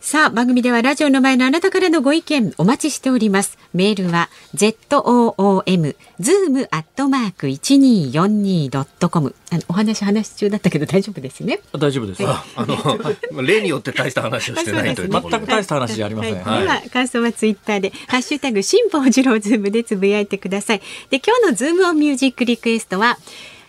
[0.00, 3.58] さあ、番組ではラジオの前のあなたからのご意見お待ちしております。
[3.74, 11.60] メールは zoom zoom アットマーク 1242.com あのお話話中だったけど大丈夫ですね。
[11.72, 12.22] 大丈夫です。
[12.24, 12.76] あの、
[13.42, 16.42] 例によって大した話をしてないというところで全く大した話じゃありません。
[16.42, 20.82] はい、では感想はツイッターでハッシュタグ辛坊治郎ズームでつぶやいてください。
[21.10, 23.18] で今日のズームオンミュージックリクエストは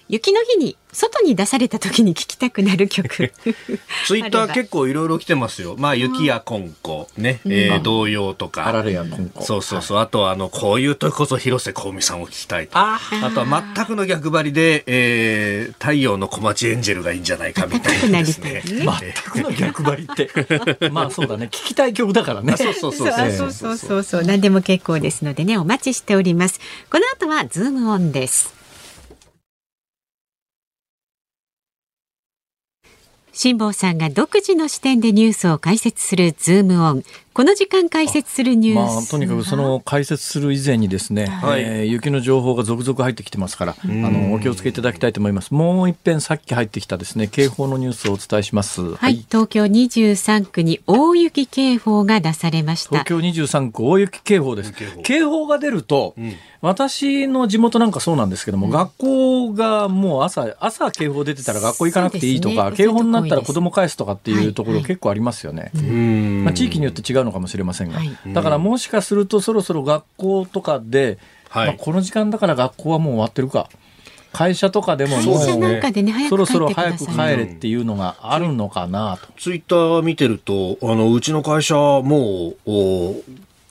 [0.09, 3.31] 雪の日に外に出された時に聴きたくなる曲
[4.07, 5.75] ツイッター結構いろいろ来てますよ。
[5.77, 8.65] まあ、雪やこんこ、ね、うん、えー、童謡とか。
[8.65, 9.43] あられやこんこ。
[9.43, 9.97] そうそうそう。
[9.97, 12.71] はい、あとは、あの、こういう時こそ広瀬香美さんを聴きたいと。
[12.75, 18.63] ああとは、全くの逆張りで、えー、太陽の小町エンジェルがいいんじゃないかみたいなですね。
[18.65, 20.31] 全く の逆張りって。
[20.89, 21.49] まあ、そうだね。
[21.51, 22.57] 聴きたい曲だからね。
[22.57, 23.11] そうそうそう。
[23.11, 24.23] そうそうそうそう。
[24.23, 26.59] 何でも結構ですのでね、お待ちしております。
[26.89, 28.58] この後は、ズームオンです。
[33.41, 37.03] 辛坊さんが独自の視点でニュースを解説するズームオン。
[37.33, 38.95] この時間解説するニュース。
[38.95, 41.61] まあ、とにかくその解説する以前にですね、はい。
[41.61, 45.53] えー雪の情報が続々入ってきてますから、あのお気をつけいただきたいと思います。
[45.53, 48.81] もう一遍さっき入ってきたですね警報のニュースをお伝えします。
[48.81, 52.89] ははい、東京23区に大雪警報が出されました。
[53.03, 54.73] 東京23区大雪警報です。
[54.73, 55.01] 警報。
[55.01, 56.33] 警報が出ると、ん。
[56.61, 62.77] 私の地元なんかそうなんですけども、学校がもう朝朝警報出てたら学校行かなくていいとか、ね。
[62.77, 65.71] 警報になったら子供返すとかっていうところはい結構ありますよね。
[65.75, 66.43] うん。
[66.43, 68.17] まあ、地域によって違うのかもしれませんが、はい。
[68.27, 71.17] だからもしかするとそろそろ学校とかで、
[71.49, 71.67] はい。
[71.67, 73.69] まあ、この時間だから学校はもう終わってるか。
[74.31, 79.27] 会社とかでもも会社なんかでね早そろそろ早く帰れっていうのがあるのかなと。
[79.39, 83.15] ツイッター見てると、あの、うちの会社もう、お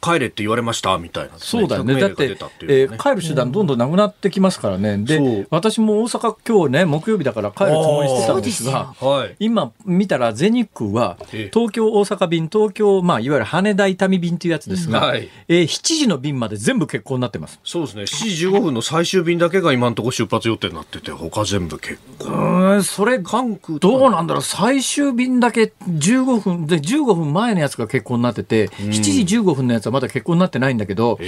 [0.00, 1.98] 帰れって言われました、みたいな、そうだよね。
[2.00, 4.96] だってえー帰る手段どんどんなくなってきますからね。
[4.96, 9.36] そうで、私も大阪今日ね、木曜日だから帰るつもりしてたんですがで、はい。
[9.38, 17.58] 今見たら全日空はええ東京大阪便、東京、まあ、いわゆる羽田伊丹便というやつですが、はいえー7時の便まで全部欠航になってます。
[17.64, 18.02] そうですね。
[18.02, 18.06] 7
[18.36, 22.24] 時15分の最終便だけが今のところ出発予定になってて、他全部結う構。
[22.30, 31.18] ーん、それ、関空どうなんだろう最終便だけ15分で15分前のやつが結婚になってて、7時15分のやつはまだ結婚になってないんだけど、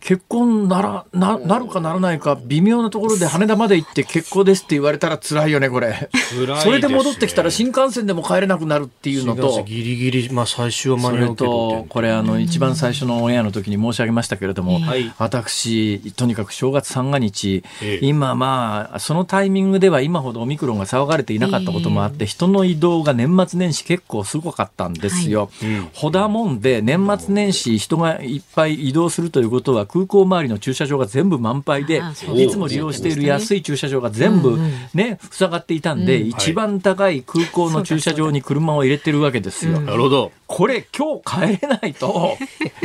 [0.00, 5.92] 結婚ならななるかならないか微妙なところで羽田まで行って結婚ですって言われたら辛いよねこれ。
[5.92, 6.56] 辛いですね。
[6.60, 9.62] それで戻ってきたら新幹線でも帰れなくなるっていうのと。
[9.64, 15.12] ギリギリ、まあ最終は間に合うけどとこれあの一番最初のオンエアの時に申し上げましたけれども、はい。
[15.18, 18.06] 私とにかく正月三が日、ええ。
[18.06, 25.50] 今まあそのタイミングでは今ほどオミクロンが騒がれていなかったこともあって、人の移動が年末年始結構すごかったんですよ。
[25.62, 25.88] うん。
[25.94, 32.02] ほだもんで年末年始人がいっぱい移動するということは空港周りの駐車場が全部満杯で
[32.34, 34.58] いつも利用している安い駐車場が全部
[34.92, 39.80] ね塞がっていたんで、一番高い空港の駐車場に車を入れてるわけですよ。
[39.80, 40.32] なるほど。
[40.46, 42.36] これ今日帰れないと。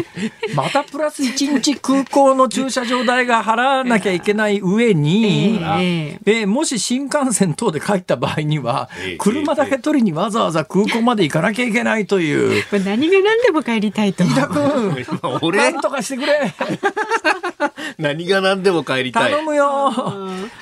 [0.56, 12.64] またプラス1日空港の駐車場代が払わなきゃいけない上に、ええーもし新幹線等で帰った場合にはええ車だけ取りにわざわざ空港まで行かなきゃいけないという。
[12.70, 14.24] これ何が何でも帰りたいと。
[14.24, 15.06] 飯田君
[15.42, 16.54] 俺な、んとかしてくれ。
[17.98, 19.32] 何が何でも帰りたい。
[19.32, 19.94] 頼むよ。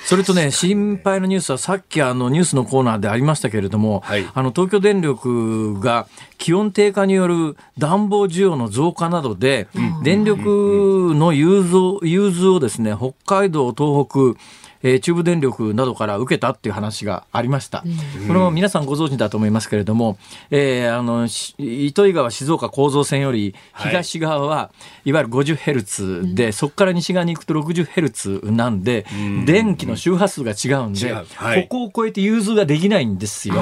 [0.04, 4.26] それとね心配なニュースはさっきあのニュースのコーナーでありましたけれども、はい。
[4.32, 6.06] あの東京電力が
[6.38, 9.68] 気温低下による暖房需要の増加などで、
[10.02, 14.40] 電力の融通融通をですね北海道東北
[14.82, 20.18] えー、中部電力などから受けたっていう話がありました、うん、これも皆さんご存知だと思いますけれども、
[20.50, 21.26] えー、あの
[21.58, 24.70] 糸魚川静岡構造線より東側は、
[25.04, 33.56] い、わゆる50ヘルツで、そこから西側に行くと60ヘルツなんで、うん、電気の周波数が違うんで、はい、ここを超えて融通ができないんですよ。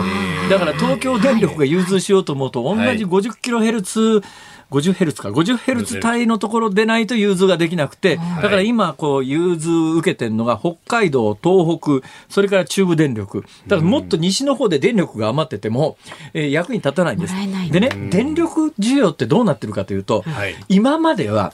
[0.50, 4.22] だから東京電力が融通しようと思うと同じ50キロヘルツ、はい
[4.70, 5.30] 50ヘルツか。
[5.30, 13.44] 50ヘルツ帯のところでないと融通ができなくて、だから今こう融通受けてるのが北海道東北それから中部電力。
[13.66, 15.96] だからもっと西の方で電力が余ってても、
[16.34, 17.34] えー、役に立たないんです。
[17.70, 21.52] でね電力需要ってどうなってるかというと、はい、今までは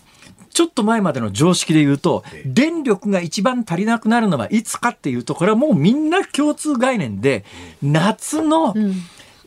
[0.55, 7.45] ちょっと前までの常識で言うと、電力が一番足りなくなるのはいつかっていうと、これはもうみんな共通概念で、
[7.83, 8.73] 夏の、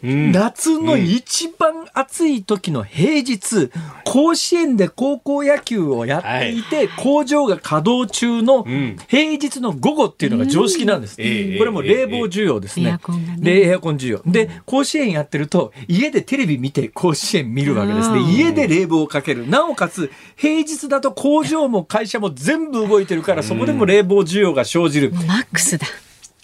[0.03, 3.71] 夏の一番暑い時の平日、
[4.05, 8.63] 甲子園で高校野球をやっていて、工場が稼働中の
[9.07, 11.15] 平日の午後っていうのが常識なんです。
[11.15, 12.89] これも冷房需要ですね。
[12.89, 14.21] エアコンエアコン需要。
[14.25, 18.21] で、甲子園やってると、家でテレビ見て甲子園見るわけですね。
[18.21, 19.47] 家で冷房をかける。
[19.49, 25.12] なおかつ、平日だと工場も会社も全部動いてるから、そこでも冷房需要が生じる。
[25.12, 25.87] マックスだ。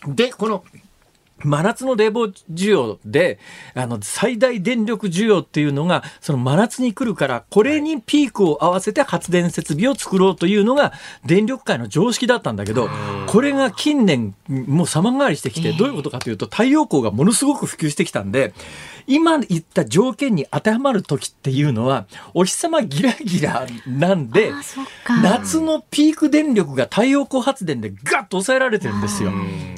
[0.07, 0.63] で、この
[1.43, 3.39] 真夏の冷房需要で、
[3.75, 10.93] あの、最大電力需要っていうのが、その真夏に来るから、これにピークを合わせて発電設備を作ろうというのが、
[11.25, 12.89] 電力界の常識だったんだけど、
[13.27, 18.53] これが近年、もう様変わりしてきて、どういうことかというと、太陽光がものすごく普及してきたんで、
[19.07, 24.51] 今言った条件に当てはまる時っていうのは、お日様ギラギラなんで、
[25.21, 29.31] 夏のピーク電力が太陽光発電でガッと抑えられてるんですよ。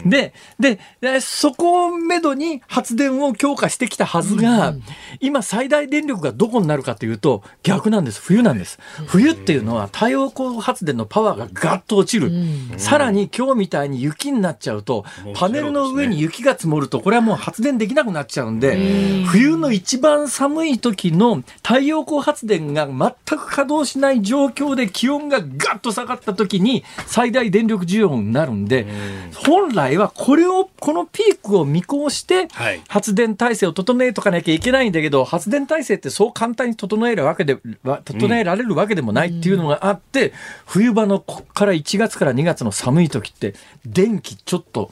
[0.06, 0.80] で、で、
[1.22, 4.76] そこをめどに発電を強化してきたはずが、
[5.20, 8.22] 今最大電力がどこになるかというと、逆なんです。
[8.22, 8.80] 冬なんです。
[9.08, 12.32] 冬っていうのは太陽光発電のパワーがガッと落ちる。
[12.78, 18.76] さらに今日みたいに雪になっちゃうと、パネルの上に雪が積もると、これはもう発電できなくなっちゃうんで、
[19.24, 28.88] 冬の一番寒い時の太陽光発電が全く稼働しない状況で気温がガッと下がった時に最大電力需要になるんで、
[29.36, 32.48] 本来はこれを、このピークを見越して
[32.88, 37.58] 発電体制を整えとかなきゃいけないんだけど、発電体制ってそう簡単に整えるわけで、
[38.04, 40.34] 整えられるわけでもないっていうのがあって、
[40.66, 43.54] 冬場のこっから1月から2月の寒い時って
[43.86, 44.92] 電気ちょっと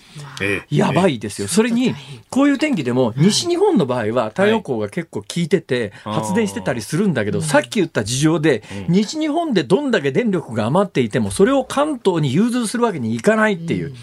[0.69, 1.47] やばいですよ。
[1.47, 1.95] それに、
[2.29, 13.93] こういう天気でも西日本の場合は太陽光が結構効いてて発電してたりするんだけど、さっき言った事情で、西日本でどんだけ電力が余っていても、それを関東に融通するわけにいかないっていう。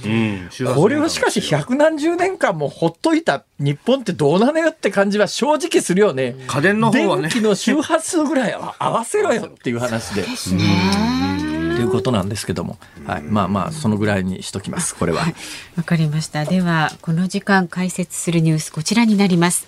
[0.75, 6.35] これをしかし百何十年間もほっといた日本ってどうなのよって感じは正直するよね。
[6.47, 7.23] 家電の方はね。
[7.23, 10.25] 電気の周波数ぐらい合わせろよっていう話で。
[10.25, 14.95] ということなんですけども、はい、まあまあそのぐらいにしときます。
[14.95, 15.21] これは。
[15.21, 15.31] わ、は
[15.79, 16.45] い、かりました。
[16.45, 19.67] ではこの時間解説するニュースこちらになります。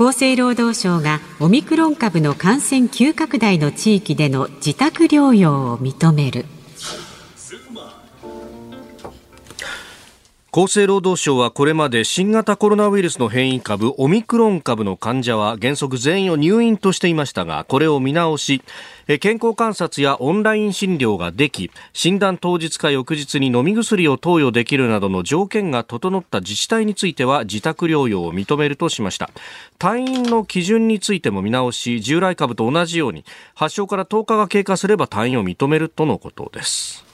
[0.00, 6.46] 厚生労働省がオミクロン株の感染急拡大の地域での自宅療養を認める。
[10.52, 18.60] 厚生労働省はこれまで新型コロナウイルスの変異株オミクロン株の患者は原則全員を入院としていましたがこれを見直し
[19.20, 29.30] 健康観察やオンライン診療ができ診断当日か翌日に飲み薬を投与できるなどの条件が整った自治体については自宅療養を認めるとしました。
[29.78, 33.24] 退院の基準についても見直し従来株と同じように
[33.54, 37.09] 発症から10日が経過すれば退院を認めるとのことです。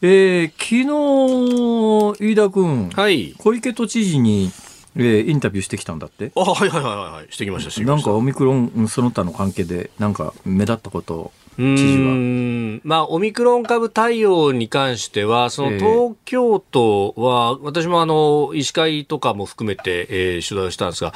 [0.00, 4.52] えー、昨日飯田君、はい、小池都知事に、
[4.94, 6.30] えー、インタビューしてきたんだって。
[6.36, 12.80] あはいはいはいはいしてきましたなんかオミクロンその他の関係でなんか目立ったこと知事は。
[12.84, 21.12] まあ、オミクロン株対応に関しては、その東京都は、えー、私もあの、医師会とかも含めて、えー、取材をしたんですが、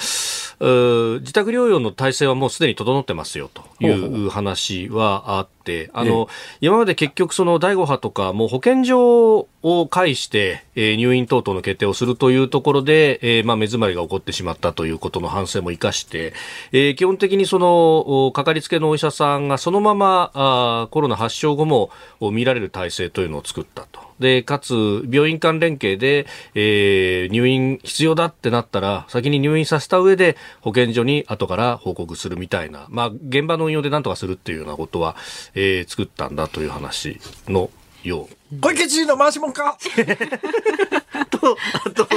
[1.20, 5.52] 自宅療養の体制はもうすでに整ってますよという話はあって、
[5.92, 6.28] あの、
[6.60, 16.32] 今まで結局その第5波とか、もう保健所を介して、えー、入院等々の決定をするというところで、えー、まあ、目詰まりが起こってしまったということの反省も生かして、
[16.72, 21.90] えー、基本的にその、かかりつけのお医者さんがそのまま、あコロナ発症後も
[22.32, 24.11] 見られる体制というのを作ったと。
[24.22, 35.14] で、かつ、病院間連携で、えー、入院必要だってなったら、先に入院させた上で、保健所に後から報告するみたいな、まあ、現場の運用で何とかするっていうようなことは、
[35.54, 37.68] えー、作ったんだという話の
[38.02, 38.60] よう。
[38.60, 39.76] 小池知事の回しもんか？
[41.30, 42.08] と、あと、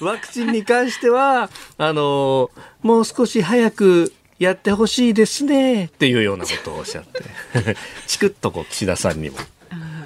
[0.00, 2.50] ワクチンに関しては、あの、
[2.82, 7.22] もう少し早くやってほしいですね、っていうようなことをおっしゃって、
[8.06, 9.36] チクッとこう岸田さんにも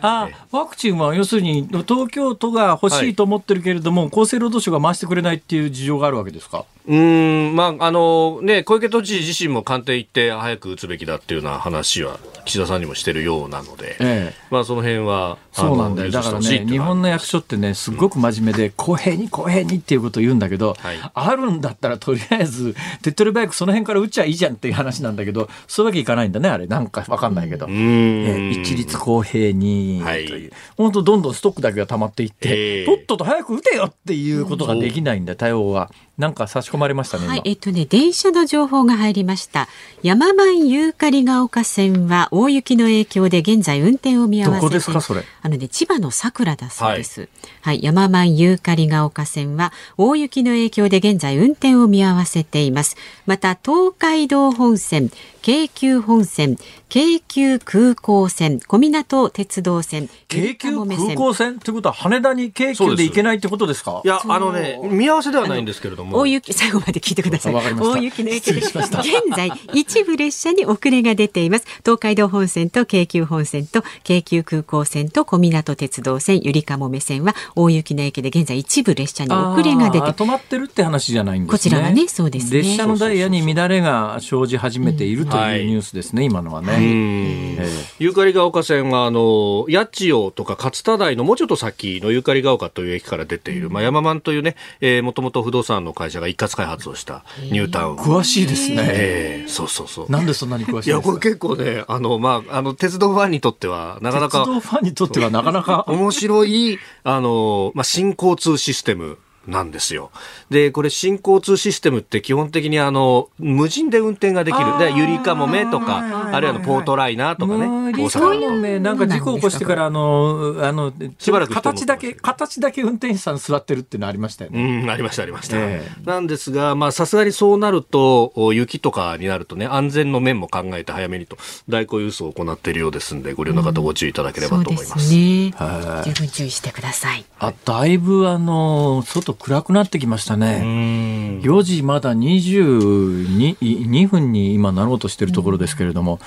[0.06, 6.66] あワクチンは要するに東京都が欲しいと思ってるけれども、はい、厚生労働省が回してくれないっていう事情があるわけですか？
[6.86, 16.10] うんまああのね、小池都知事自身も官邸行って早く打つべきだっていうような話は岸田さんにもしてるようなので、ええ、まあ、その辺はそうなんだよ。
[16.10, 26.66] だからね日本の役所ってねすごく真面目で、公平に公平にっていうことを言うんだけど、はい、あるんだったらとりあえず手っ取り早くその辺から打っちゃいいじゃんっていう話なんだけどそういうわけいかないんだねあれ。
[26.66, 35.90] なんか分かんないけど、え一律公平にという、本当どんどんストックだけが溜まっていって、とっとと早く打てよっていうことができないんだ対応は。
[36.16, 37.26] なんか差し込まれましたね。
[37.26, 39.68] はい、えっとね、電車の情報が入りました。
[40.02, 45.24] 山満ユーカリが丘線は大雪の影響で現在運転を見合わせどこですかそれ？
[45.42, 47.22] あのね、千葉の桜だそうです。
[47.22, 47.30] はい、
[47.62, 52.96] はい、山満ユーカリが丘線は大雪の影響で現在運転を見合わせています。
[53.26, 55.10] また東海道本線、
[55.42, 56.58] 京急本線、
[56.88, 64.00] 京急空港線、小湊鉄道線、京急空港線ということは羽田に京急で行けないってことですか？
[64.04, 66.03] いや、あのね、見合わせではないんですけれども。
[66.12, 67.54] 大雪、最後まで聞いてください。
[67.54, 68.52] 大雪の影響。
[68.54, 71.66] で、現在、一部列車に遅れが出ています。
[71.84, 80.06] 東海道本線と京急本線と京急空港線と小湊鉄道線、ゆりかもめ線は大雪の影響で現在一部列車に遅れが出て。
[80.06, 81.58] 止まってるって話じゃないんですね。
[81.58, 82.58] こちらはね、そうですね。
[82.58, 87.58] 列車のダイヤに乱れが生じ始めているというニュースですね、今のはね。
[87.98, 97.96] ゆかりが丘線は、あの、八千代とか勝田台のもうちょっと先のゆかりが丘という駅から出ている、まあ、山満というね、えー、もともと不動産の会社が一括開発をしたニュータウン。
[97.96, 98.76] 詳しいですね。
[98.86, 100.10] えー、そうそうそう。
[100.10, 104.40] なんでそんなに詳しいいや、これ結構ね、あの、まあ、あの、鉄道ファンにとっては、なかなか。
[104.40, 105.84] 鉄道ファンにとってはなかなか。
[105.88, 109.18] 面白い、あの、まあ、新交通システム。
[109.46, 110.10] なんですよ。
[110.50, 114.78] で、これ新交通システムって基本的にあの、無人で運転ができる。
[114.78, 117.66] で、ゆりかもめとか、あるいはポートライナーとかね。
[117.92, 124.82] 大阪のめ、なんか事故起こしてから、あの、あの、しばらく形だけ、形だけ運転手さん座ってるっていうのありましたよね。
[124.82, 125.56] うん、ありました、ありました。
[125.58, 131.36] えー、なんですが、まあ、さすがにそうなると、雪とかになるとね、安全の面も考えて早めにと、
[131.68, 134.92] 代行輸送を行っているようですんで、ご利用の方ご注意いただければと思います。
[134.94, 135.52] うん、すね。
[135.56, 136.08] はい。
[136.08, 137.24] 十分注意してください。
[137.38, 141.40] あ、だいぶあの、外暗くなってきましたね。
[141.42, 146.20] 4時まだ22 2分に今なろうとしているところですけれども、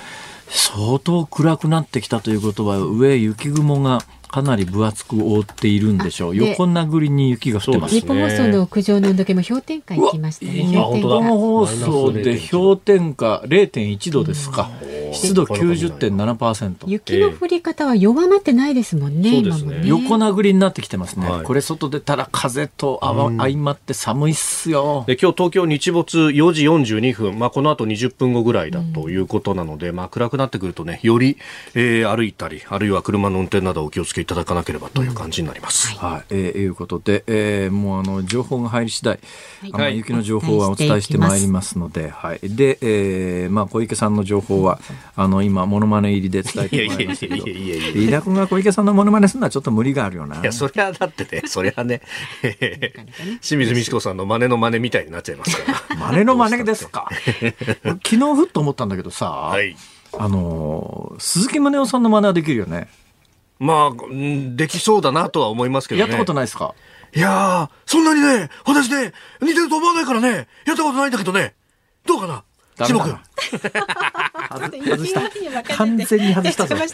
[0.48, 6.36] 相当暗くなってきたということは、上雪雲がかなり分厚く覆っているんでしょう。
[6.36, 10.52] 横殴りに雪が降ってます、ね、日本放送の屋上の温度計も氷点下行きましたね。
[10.52, 14.70] 日本放送で氷点下0.1度ですか。
[15.12, 16.74] 湿度90.7%。
[16.86, 19.30] 雪の降り方は弱まってないですもんね。
[19.30, 19.82] そうですね。
[19.84, 21.28] 横殴りになってきてますね。
[21.44, 25.04] これ外出たら風と相まって寒いっすよ。
[25.06, 31.38] で今日東京日没4時42分、まあこの後20分後ぐらいだということなので、まあ暗くなってくるとね、より、
[31.74, 35.92] えー、歩いたり、あるいは車の運転などお気をつけていただかなければという感じになります。
[35.92, 39.20] うん、はい、えー、いうことで、えー、もうあの情報が入り次第、
[39.72, 44.80] はい、雪の情報はお伝えしてまいりますので、はい、で、えー、まあ小池さんの情報は
[45.14, 50.40] あの今モノマネ入りで伝えてもらいましたけど、飯田君が小池さんのモノマネするのはちょっと無理があるよな。
[50.40, 52.02] いやそりゃだってね、そりゃね、
[53.40, 55.96] 清水美智子さんの真似の真似みたいになっちゃいますから。
[55.96, 57.08] 真似の真似ですか。
[57.84, 59.76] 昨日ふっと思ったんだけどさ、はい、
[60.16, 62.88] あの鈴木宗男さんの真似はできるよね。
[63.58, 63.92] まあ、
[64.54, 66.08] できそうだなとは思いますけどね。
[66.08, 66.74] やったことないですか？
[67.14, 71.54] いやー、そんなにね、私ね、似てると思わないからね、やったことないんだけどね、
[72.06, 72.44] どうかな？
[72.86, 73.18] 下君。
[73.38, 75.20] 外した。
[75.76, 76.76] 完全に外したぞ。
[76.76, 76.88] 完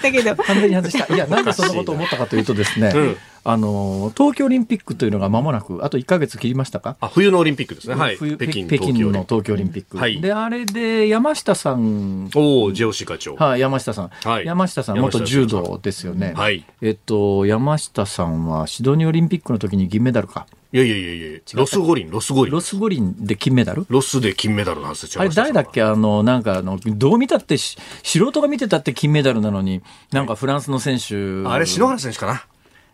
[0.61, 1.14] 全に外した。
[1.14, 6.97] いや、なんでそんなこと思ったかというとですね、うん、あの東京オリンピックというのがまもなくあと1か月切りましたか？
[7.01, 12.30] あ冬のオリンピックですね、はい、冬北京北京の東京オリンピック、はい、であれで山下さん。
[12.34, 13.36] おお JOC 課長。
[13.36, 20.47] はい山下さん、はい、山下さん元柔道ですよね、はい、えっと山下さんはシドニーオリンピックの時に銀メダルか。
[20.72, 21.40] いやいやいやいや。
[21.55, 22.51] ロス五輪、ロス五輪。
[22.51, 23.86] ロス五輪で金メダル？
[23.88, 25.20] ロスで金メダルなんですよ。
[25.20, 25.84] あれ誰だっけ？
[25.84, 31.47] あの、なんかあの、どう見たって素人が見てたって金メダルなのに、なんかフランスの選手。
[31.49, 32.45] あれ、篠原選手かな？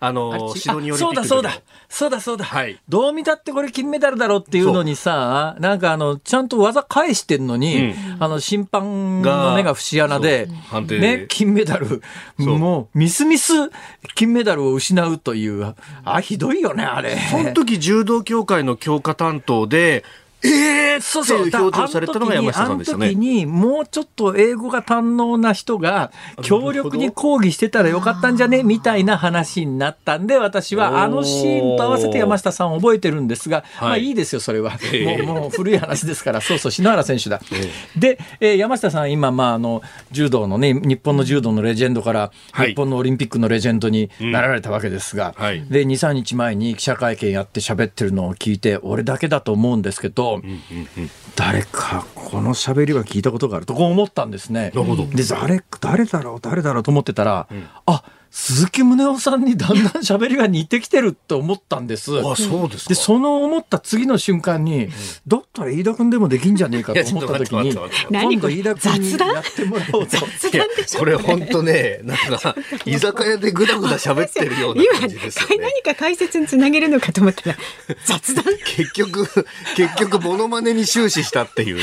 [0.03, 1.63] あの、シドニーオリンピックそうだそうだ。
[1.89, 2.45] そうだそうだ。
[2.45, 2.79] はい。
[2.89, 10.49] どう見たってこれ金メダルだろうっていうのにさ、なんかあの、ちゃんと技返してんのに、うん、あの、審判の目が節穴で、
[10.89, 12.03] ね、金メダル、
[12.39, 13.53] もう、ミスミス
[14.15, 15.75] 金メダルを失うという、
[16.05, 17.19] あ、ひどいよね、あれ。
[17.31, 20.05] その時柔道協会の強化担当で、
[20.43, 21.39] ええー、そうそう。
[21.43, 23.07] 表情されたのが山下さんでしたね。
[23.07, 26.13] あの時に、もうちょっと英語が堪能な人が、
[26.43, 28.63] 強力に抗議してたらよかったんじゃね？
[28.63, 34.79] みたいな話になったんで、私はあのシーンと合わせて山下さんを覚えてるんですが、まあいいですよ、それは。
[35.27, 37.41] もう、もう古い話ですから、そうそう、篠原選手だ。
[37.97, 45.35] で、えー、山下さん、今、まあ、あの、柔道のね、日本の柔道のレジェンドから、日本のオリンピックのレジェンドになられたわけですが、
[45.69, 50.30] で、2、3日前に記者会見やって喋ってるのを聞いて、俺だけだと思うんですけど、
[51.37, 54.71] 誰かこの喋りは聞いたことがあるとこう思ったんですね。
[54.71, 62.17] で誰誰だろう誰だろうと思ってたら、うん、あ鈴木宗男さんにだんだん喋りが似てきてるって思ったんです。
[62.21, 62.89] あそうですか。
[62.91, 64.89] で、その思った次の瞬間に、
[65.27, 67.77] だったら飯田君でもできんじゃねえかと思った時に、
[68.09, 69.35] 何今度飯田君に雑談？
[69.35, 70.17] やってもらおうと。
[70.17, 70.99] 雑談でしょ？
[71.01, 72.55] これ本当ねなんか
[72.87, 75.57] 居酒屋でぐだぐだ喋ってるような今感じですよね。
[75.59, 77.57] 何か解説につなげるのかと思ったら
[78.05, 78.45] 雑談？
[78.65, 79.27] 結局
[79.77, 81.81] 結局モノマネに終始したっていう。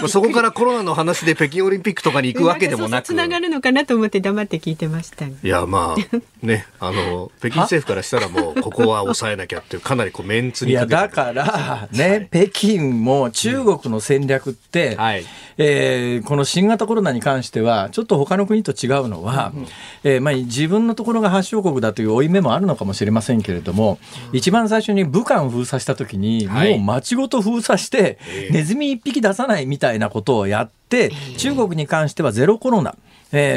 [0.00, 3.06] まあそこからコロナの話で北京オリンピックとかに行くわけでもなく。
[3.06, 15.24] つながるのかなと思って黙って聞いてましたいやまあねあの北京政府からしたらもう ここは抑えなきゃっていうかなりこうメンツいや、にかけてだから、ね、北京も中国の戦略って、はい。
[15.58, 19.52] えーこの新型コロナに関しては、ちょっと他の国と違うのは、
[20.04, 23.98] えーまあ、自分のところが発祥国だという負い目もあるのかもしれませんけれども、
[24.32, 26.70] 一番最初に武漢封鎖したときに、はい。
[26.70, 28.18] もう街ごと封鎖して、
[28.50, 32.94] ネズミ一匹出さないみたいなことをやって、中国に関してはゼロコロナ。
[32.96, 33.09] えー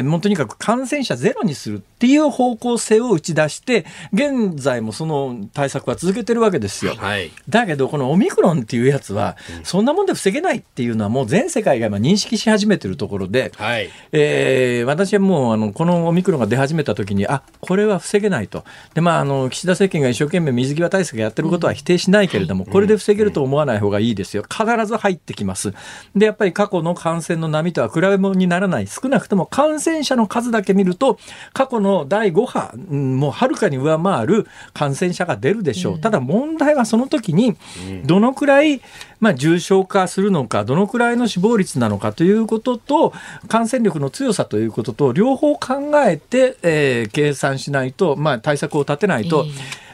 [0.04, 6.94] もうとにかく感染者ゼロにするっていう方向性を打ち出して、現在もその対策は続けてるわけですよ。
[6.96, 7.30] はい。
[7.48, 13.90] だけど、このオミクロンっていうやつは、そんなもんで防げないっていうのはもう全世界が今認識し始めてるところで、はい。
[14.12, 18.64] えー私はもうあのこのオミクロンが出始めた時にあこれは防げないと。
[18.94, 24.44] で、まあ、あの岸田政権が一生懸命水際対策やってることは否定しないけれども、これで防げると思わない方がいいですよ。
[24.44, 25.72] 必ず入ってきます。
[26.14, 28.86] でやっぱり過去の感染の波とは比べ物にならない。
[28.86, 31.18] 少なくとも感染者の数だけ見ると
[31.52, 37.56] 過去の第5波うんもうはるかに上回る感染者が出るでしょう、ただ問題はその時に
[38.04, 38.80] どのくらい、
[39.20, 43.12] まあ、重症化するのかどのくらいの死亡率なのかということと
[43.48, 49.46] 感染力の強さということと両方考えて、えー計算しないと、まあ、対策を立てないと、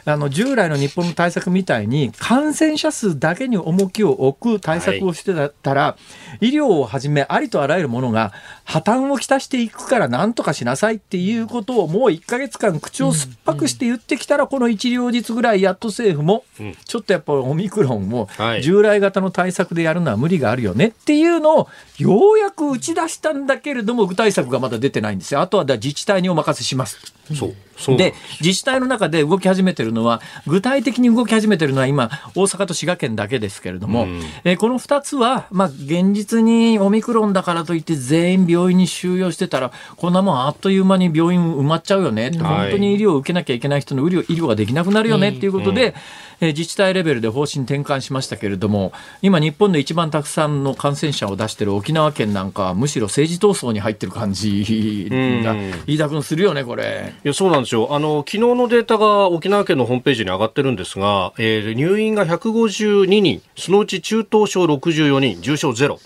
[0.05, 5.97] あの従来の日本の対策みたいに感染者数だけに重きを置く対策をしてたら、
[6.39, 8.33] 医療をはじめありとあらゆるものが
[8.63, 25.41] 破綻をきたしていくから何とかしなさいっていうことをもう1ヶ月間口を酸っぱくして言ってきたらこの一両日ぐらいやっと政府もうんちょっとやっぱオミクロンをはい従来型の対策でやるのは無理があるよねっていうのをようやく打ち出したんだけれども具体策がまだ出てないんですよ。
[25.41, 27.20] あとは自治体にお任せします。
[27.33, 34.21] そうそうで自治体の中で動き始めてるのは具体的に動き始めてるのは今大阪と滋賀県だけですけれども、うん。
[34.43, 45.95] えーこの2つは、まあ、現実にオミクロンだからといって全員病院に収容してたらこんなもんあっという間に病院埋まっちゃうよね本当に医療を受けなきゃいけない人の医療医療ができなくなるよねっていうことで、
[46.41, 55.07] えー自治体レベルで方針転換しましたけれども今日本で一番たくさんの感染者を出してる沖縄県なんかはむしろ政治闘争に入ってる感じ
[55.43, 55.71] がうん。
[55.87, 57.13] 飯田君するよねこれ。
[57.23, 57.89] いやそうなんですよ。
[57.95, 65.99] あの昨日のデータが沖縄県のホームページに上がってるんですが、えー入院が152人そのうち中等症64人重症ゼロ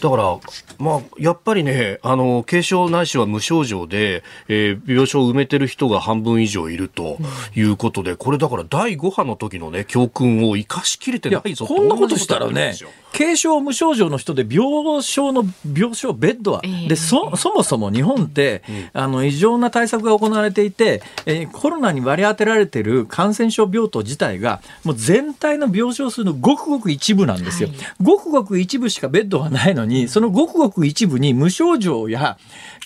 [0.00, 0.38] だから、
[0.78, 7.18] まあ、やっぱりね、あの、軽症ないしは無症状で、えー病床を埋めてる人が半分以上いると
[7.54, 12.74] いうことで、これだから第5波の時のね、教訓を生かしきれてないぞこんなことしたらね
[13.12, 16.88] 軽症無症状の人で病床の病床ベッドは、ええ。
[16.88, 27.68] でそそもそも日本って、あの異常な対策が行われていて、えーコロナに割り当てられている感染症病棟自体が、もう全体の病床数のごくごく一部なんですよ。
[28.00, 32.38] ごくごく一部しかベッドがないのに、そのごくごく一部に無症状や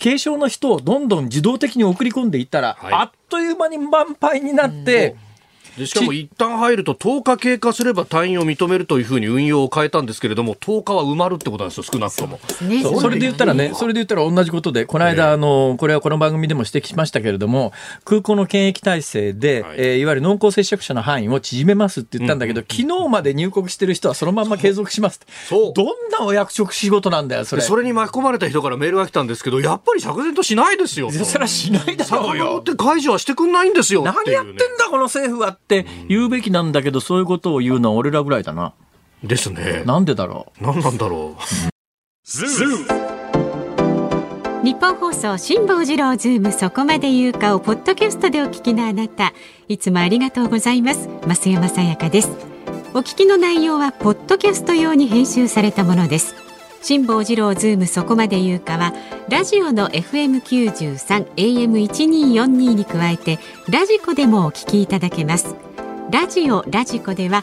[0.02, 2.92] 軽症の人をどんどん自動的に送り込んでいったら、はい。
[2.94, 5.16] あっという間に満杯になって、
[5.78, 12.38] でしかも一旦入ると10日経過すれば退院を認めるというふうに運用を変えたんですけれども10日は埋まるってことなんですよ少なくとも。
[12.62, 17.72] ねそうそれで言ったらね、それで言ったら同じことで、この間、あの、これはこの番組でも指摘しましたけれども、
[18.04, 25.26] 空港の検疫体制で、はいいえーいわゆる濃厚接触者の範囲を縮めますって言ったんだけど、昨日まで入国してる人はそのまんま継続しますって。
[25.48, 27.62] そうどんなお役職仕事なんだよ、それ。
[27.62, 31.24] でそれに巻き込まれた人からメールが来たんですけどやっぱり釈然としないですよと。
[31.24, 32.60] それはしないだろう遡っよ。
[32.60, 38.74] て解除はしてくんないんですよ何やってんだ、この政府はって言うべきなんだけど、そういうことを言うのは俺らぐらいだな。
[39.24, 39.82] ですね。
[39.86, 40.64] なんでだろう。
[40.64, 41.36] 何なんだろ
[44.64, 49.32] 日本放送辛坊治郎ズームそこまで言うかをポッドキャストでお聞きのあなた。
[49.68, 51.08] いつもありがとうございます。
[51.26, 52.52] 増山さやかです。
[52.94, 56.34] お聞きの内容はポッドキャスト用に編集されたものです
[56.82, 58.92] 辛坊治郎ズームそこまで言うかは
[59.28, 65.54] ラジオの FM93 AM1242 に加えてラジコでもお聞きいただけます。
[66.10, 67.42] ラジオラジコでは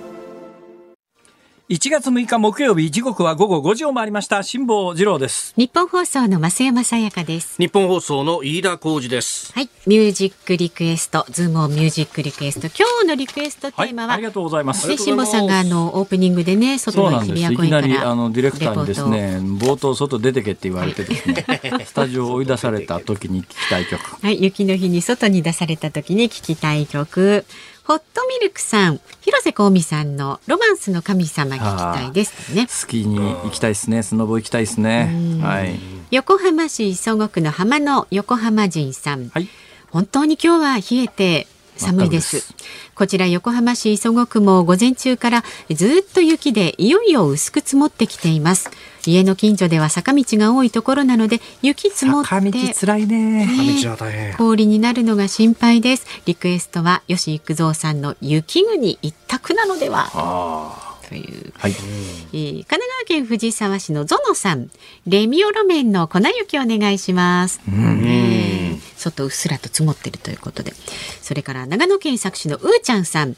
[1.71, 4.43] 1月6日木曜日時刻は午後5時を回りました。
[4.43, 5.53] 辛坊治郎です。
[5.55, 7.55] ニッポン放送の増山さやかです。
[7.59, 9.53] ニッポン放送の飯田浩二です。
[9.53, 9.69] はい。
[9.87, 12.67] ミュージックリクエストズームオンミュージックリクエスト。
[12.67, 14.85] 今日のリクエストテーマは、はい、ありがとうございます。
[14.85, 17.85] で辛坊さんがあのオープニングでね外の日比谷公園から。
[17.85, 21.45] いきなりあのディレクターにですね冒頭外出てけって言われてですね
[21.87, 24.01] スタジオを追い出された時に聞きたい曲。
[24.21, 24.43] はい。
[24.43, 27.45] 雪の日に外に出された時に聞きたい曲
[27.83, 32.67] ホットミルクさん、広瀬香美さんのロマンスの神様聞きたいですね。
[32.69, 34.03] スキーに行きたいですね。
[34.03, 35.39] スノボ行きたいですね。
[35.41, 35.79] はい。
[36.11, 39.29] 横浜市磯子区の浜の横浜人さん。
[39.29, 39.47] はい。
[39.89, 42.53] 本当に今日は冷えて寒いです
[42.95, 48.69] こちら横浜市磯子区も午前中からずっと雪でいよいよ薄く積もってきています
[49.09, 52.29] 家の近所では坂道が多いところなので雪積もって。
[52.73, 56.05] 坂いね、ね、氷になるのが心配です。
[56.25, 60.91] リクエストは吉幾三さんの雪国一択なのでは？
[61.09, 61.71] という、はい。
[61.71, 64.69] えー、神奈川県藤沢市のゾノさん。
[65.07, 70.73] レミオ路面の粉雪お願いします、うん、えー、外うっすらと積もってるということで。
[71.21, 73.35] それから長野県佐久市のうーちゃんさん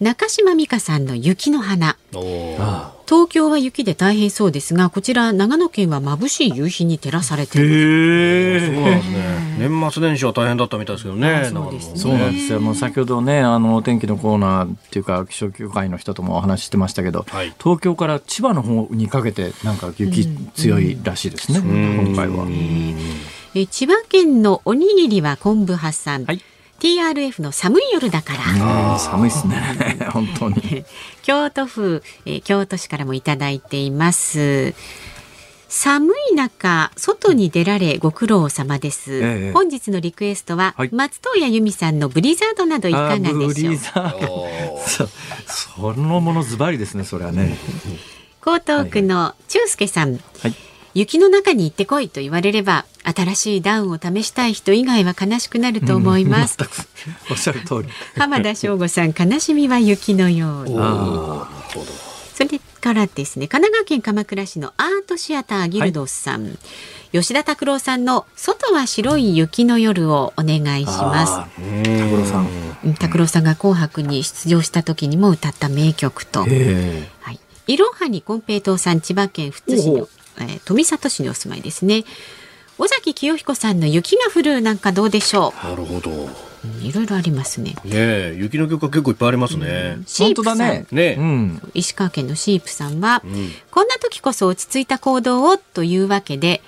[0.00, 1.96] 中島美香さんの雪の花。
[2.12, 8.60] 東京は雪で大変そうですがこちら長野県は眩しい夕日に照らされてる。
[8.60, 9.56] そうなんですね。
[9.58, 11.96] 年末年始は大変だったみたいですけどねそうですね。
[11.98, 12.60] そうなんですよ。
[12.60, 22.46] もう先ほどねあのお天気のコーナーっていうか気象協会の人ともお話ししてましたけど、はい、東京から千葉の方にかけてなんか雪強いらしいですね、今回は。
[23.56, 23.66] え。
[23.66, 26.42] 千葉県のおにぎりは昆布派さん、はい
[26.80, 28.98] TRF の寒い夜だから。
[28.98, 29.56] 寒いですね。
[30.12, 30.84] 本当に。
[31.22, 34.74] 京都府、えー、京都市からもいただいています。
[35.68, 39.16] 寒い中、外に出られご苦労様です。
[39.16, 43.38] ええ、本日のリクエストは、はい、松任谷由実さんのブリザードなどいかがでしょう？
[43.48, 44.46] ブリザード。
[45.46, 47.58] そのものズバリですね、それはね。
[48.46, 50.12] 江東区の中介さん。
[50.14, 50.54] はい
[50.98, 56.58] 雪の中に行ってこいと言われれば新しいダウンを試したい人以外は悲しくなると思います。
[57.30, 57.88] おっしゃる通り。
[58.16, 60.74] 浜田省吾さん悲しみは雪のように。
[62.34, 66.58] それからですね神奈川県鎌倉市のアートシアターギルドさん、はい、
[67.12, 71.32] 吉田拓郎さんの外は白い雪の夜をお願いします。
[71.60, 72.94] 拓郎さん。
[72.98, 76.40] 拓郎さんが紅白に出場した時にも歌った名曲と。
[76.40, 77.38] はい。
[77.68, 80.08] いろはに金平糖さん千葉県富津市の
[80.40, 82.04] えー、富里市にお住まいですね
[82.78, 85.66] 尾崎清彦さんの雪が降るなんかどうでしょう？
[85.66, 86.10] なるほど
[86.80, 87.76] いろいろありますね。
[87.84, 89.94] ね雪の曲が結構いっぱいありますね。
[89.98, 96.60] うん、シープさん、ねねうん、石川県のシープさんは、うん、こんな時こそ落ち着いた行動をというわけで、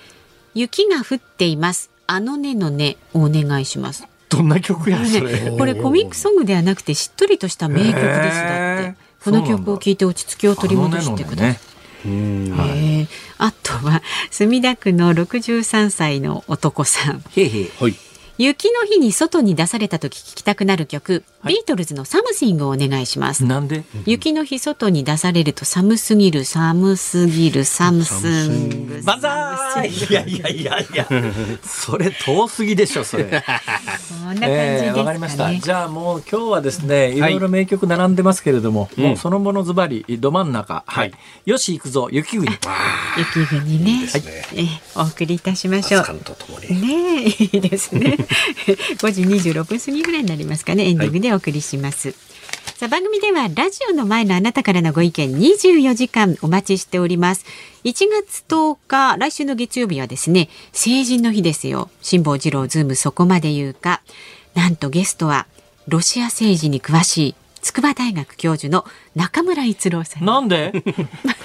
[0.54, 1.90] 雪が降っています。
[2.06, 4.06] あのねのねお願いします。
[4.28, 5.50] どんな曲やそれ。
[5.56, 8.94] これコミックソングではなくてしっとりとした名曲ですだって。
[9.24, 11.69] この曲を聴いて落ち着きを取り戻してください。
[12.04, 17.22] はい、あとは墨田区の63歳の男さん。
[17.36, 18.09] へへはい
[18.42, 23.44] 雪の日に外に出された時聞きたくなる曲、はい、ビートルズのサムシングをお願いします。
[23.44, 23.84] なんで？
[24.06, 29.02] 雪の日外に出されると寒すぎる、寒すぎる、寒すぎる。
[29.04, 31.06] バザーいやいやいやいや、
[31.62, 33.24] それ遠すぎでしょ、それ。
[34.08, 35.54] そんな感じですか、ね、わ、かりました。
[35.54, 41.12] じゃあもう今日はですね、いろいろ名曲並んでますけれども、はい、もうそのものズバリ、ど真ん中、はい。
[41.44, 42.48] よし行くぞ、雪国。
[43.18, 44.08] 雪国ね。
[44.10, 44.22] はい。
[44.56, 44.66] え、
[44.96, 46.74] お送りいたしましょう。
[46.74, 48.16] ねいいですね。
[48.98, 50.88] 5時26分過ぎぐらいになりますかね。
[50.88, 52.16] エンディングでお送りします、はい、
[52.76, 57.44] さあ番組ではラジオの前のあなたからのご意見24時間お待ちしております。
[57.84, 61.90] 1月10日来週の月曜日はですね成人の日ですよ。
[62.02, 64.02] 辛坊治郎ズームそこまで言うか。
[64.54, 65.46] なんとゲストは
[65.88, 68.84] ロシア政治に詳しい筑波大学教授の
[69.14, 70.24] 中村逸郎さん。
[70.24, 70.72] なんで？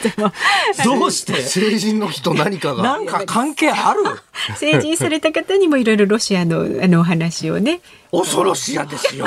[0.86, 1.42] どうして？
[1.42, 2.84] 成人の人何かが。
[2.84, 4.04] なんか関係ある？
[4.58, 7.82] 成人された方にもいろいろロシアのあのお話をね。
[8.12, 9.26] 恐ろしやですよ。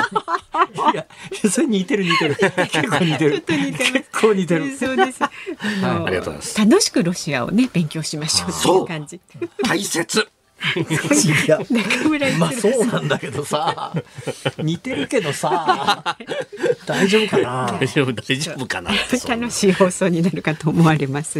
[0.93, 1.05] いや、
[1.51, 2.35] それ似てる似てる。
[2.35, 3.41] 結構似てる。
[3.41, 4.75] 結構似てる。
[4.77, 5.21] そうです。
[5.21, 5.31] はい、
[6.07, 6.57] ありがとうございます。
[6.59, 9.19] 楽しくロシアをね勉強しましょうという感じ。
[9.63, 10.27] 大切。
[10.75, 11.59] いや
[12.37, 13.93] まあそうなんだけどさ。
[14.57, 16.17] 似てるけどさ。
[16.85, 17.77] 大丈夫かな？
[17.79, 18.91] 大丈夫大丈夫かな？
[19.27, 21.39] 楽しい放送になるかと思われます、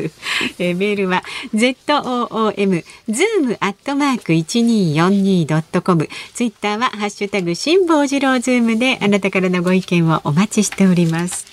[0.57, 6.07] えー、メールは ZOOM zoom アットマーク一二四二ドットコム。
[6.34, 11.45] ツイッターはハッシュタグ辛坊治郎ズームであなたからのご意見をお待ちしております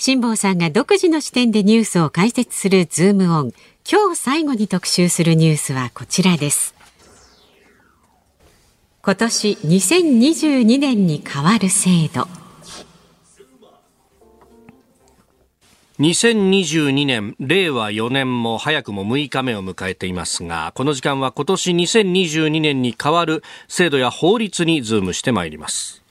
[0.00, 3.52] 辛坊さんが独自の視点でニュースを解説するズームオン。
[3.86, 6.74] 今日最後に特集するニュースはこちらです
[9.02, 12.28] 今年2022年に変わる制度
[15.98, 26.02] 2022年、令和4年も早くも6日目を迎えていますが、この時間は今年2022年に変わる制度や法律にズームしてまいります。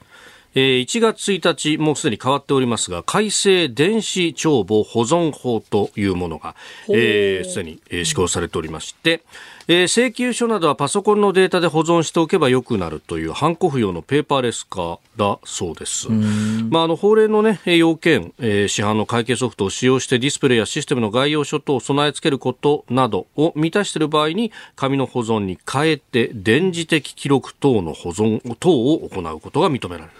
[0.54, 9.22] えー、1月1日、もうすでに変わっておりますが、改正電子帳簿保存法というものが、す、えー、で、に、えー、施行されておりまして、
[9.68, 16.08] えー、請求書などはパソコンのデータで保存しておけばよくなるというハンコ不要のペーパーレス化だそうです。
[16.08, 30.10] まあ、あの法令の、ね、要件、えー、市販の会計ソフトを使用してディスプレイやシステムの概要書等を備え付けることなどを満たしている場合に紙の保存に変えて電磁的記録等の保存等を行うことが認められる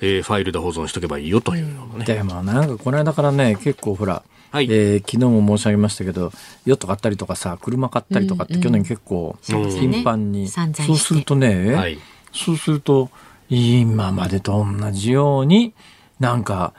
[0.00, 2.04] えー、ファイルで保存しとけばいいよというようなね。
[2.04, 6.32] でもなんかこの間からね結構ほらはい、えー、昨日も申し上げましたけど
[6.64, 11.98] ヨット買ったりとかさ車買ったりとかって去年結構頻繁に、うんうん、そうするとね、はい、
[12.32, 13.10] そうすると
[13.48, 15.72] 今までと同じように
[16.18, 16.72] なんか、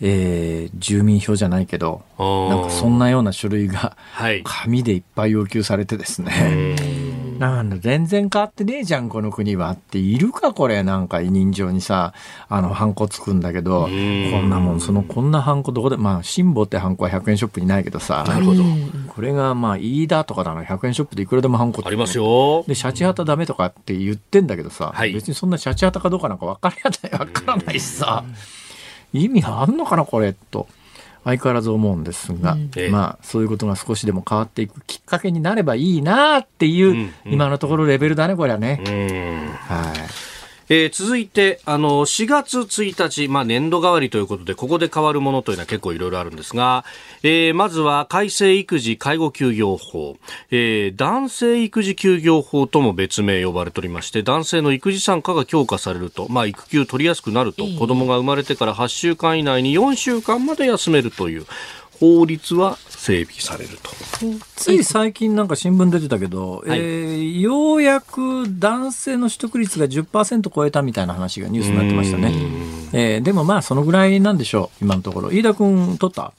[0.00, 3.96] えー、住民票じゃないけどなんかそんなような書類が
[4.42, 6.30] 紙でいっぱい要求されてですね、
[6.76, 7.01] はい
[7.42, 9.70] なんだ、全然変わってねえじゃん、この国は。
[9.70, 10.84] っているか、これ。
[10.84, 12.14] なんか委任状にさ、
[12.48, 18.62] あの、ハンコつくんだけど、こんなもん、その、こんなハンコどこで、まあ、辛抱ってハンコは100円ショップにないけどさ、なるほど。
[19.08, 22.62] これが、まあ、飯田とかだな、100円ショップでいくらでもハンコありますよ。
[22.68, 28.22] で、シャチハタダメとかって言ってんだけどさ、はい、別にそんなシャチハタかどうかなんか分からない、分からないしさ、
[29.12, 30.68] 意味あんのかな、これ、と。
[31.24, 38.80] 相変わらず思うんですが、うん、まあそういうことが少しでも変わっていくきっかけになればいいなっていう、今のところレベルだねこれはね。
[39.68, 40.31] はい
[40.74, 46.86] えー、続いて、あの、4月1日、まあ、年度代わりということで、ここで変わるものというのは結構いろいろあるんですが、
[47.22, 50.16] えー、まずは改正育児介護休業法、
[50.50, 61.44] えー、男性育児休業法とも別名呼ばれておりまして、男性の育児参加が強化されると、まあ、育休取りやすくなると、子供が生まれてから8週間以内に4週間まで休めるという、
[62.00, 63.90] 法律は整備されると。
[64.54, 72.32] つい最近なんか新聞出てたけど、はい、えー、ようやく男性の取得率が10%超えたみたいな話がニュースになってましたね。
[72.92, 75.32] えー、でもまあそのぐらいなんでしょう、今のところ。
[75.32, 76.32] 飯田君取った？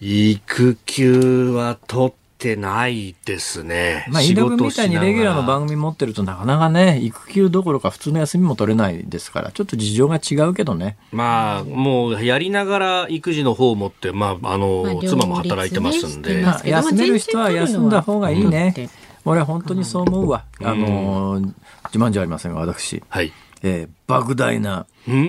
[0.00, 2.14] 育休は取っ
[2.44, 4.04] てないですね。
[4.10, 10.98] まあ、飯田君みたいにレギュラーの番組持ってるとなかなかね、育休どころか普通の休みも取れないですから、ちょっと事情が違うけどね。
[11.10, 16.42] まあ、もうやりながら育児の方を持って、まあ、あの、まあ、妻も働いてますんで。
[16.42, 18.90] まあ、休める人は休んだ方がいいね。
[19.24, 20.44] 俺は本当にそう思うわ。
[20.62, 21.40] あの、
[21.86, 23.02] 自慢じゃありませんが、私。
[23.08, 23.32] はい。
[23.66, 24.86] えー、莫大な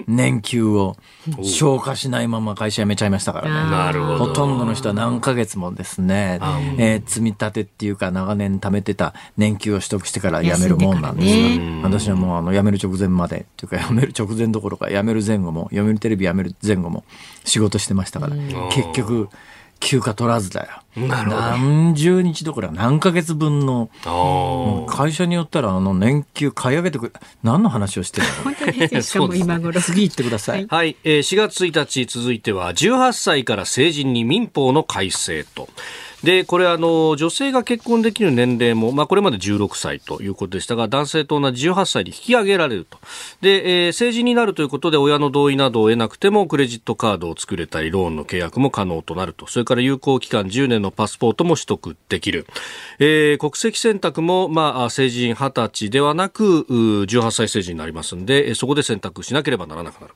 [0.08, 0.98] 年給を
[1.42, 3.72] 消化しないまま会社辞めちゃいましたからね。
[3.72, 4.26] なるほど。
[4.26, 6.40] ほとんどの人は何ヶ月もですね、
[6.78, 17.06] えー、積み立てっていうか長年貯めてた年給を取得してから辞めるもんなんですが、ね、私はもうあの辞める直前まで、というか辞める直前どころか辞める前後も、読売テレビ辞める前後も
[17.46, 19.30] 仕事してましたから、結局、
[19.80, 20.68] 休暇取らずだよ。
[20.96, 23.90] 何十日どころか何ヶ月分の、
[24.88, 27.12] 会社によったらあの年給買い上げてくれ、
[27.44, 28.44] 何の話をしてるの？
[28.56, 29.80] 本当ですしかも今頃。
[29.82, 30.66] 次行ってください。
[30.68, 35.68] はい、えー、4月1日続いては18歳から成人に民法の改正と。
[36.26, 42.98] で、これあの、女性が結婚できる年齢も、まあこれまで16歳ということでしたが、男性と同じ18歳に引き上げられると。
[43.42, 49.46] で、えー、成人になるということで親の同意などを得なくても、クレジットカードを作れたり、ローンの契約も可能となると。
[49.46, 52.48] それから有効期間10年のパスポートも取得できる。
[52.98, 56.66] えー、国籍選択も、まあ、成人20歳ではなく、
[57.08, 60.16] 18歳成人になりますんで、そこで選択しなければならなくなる。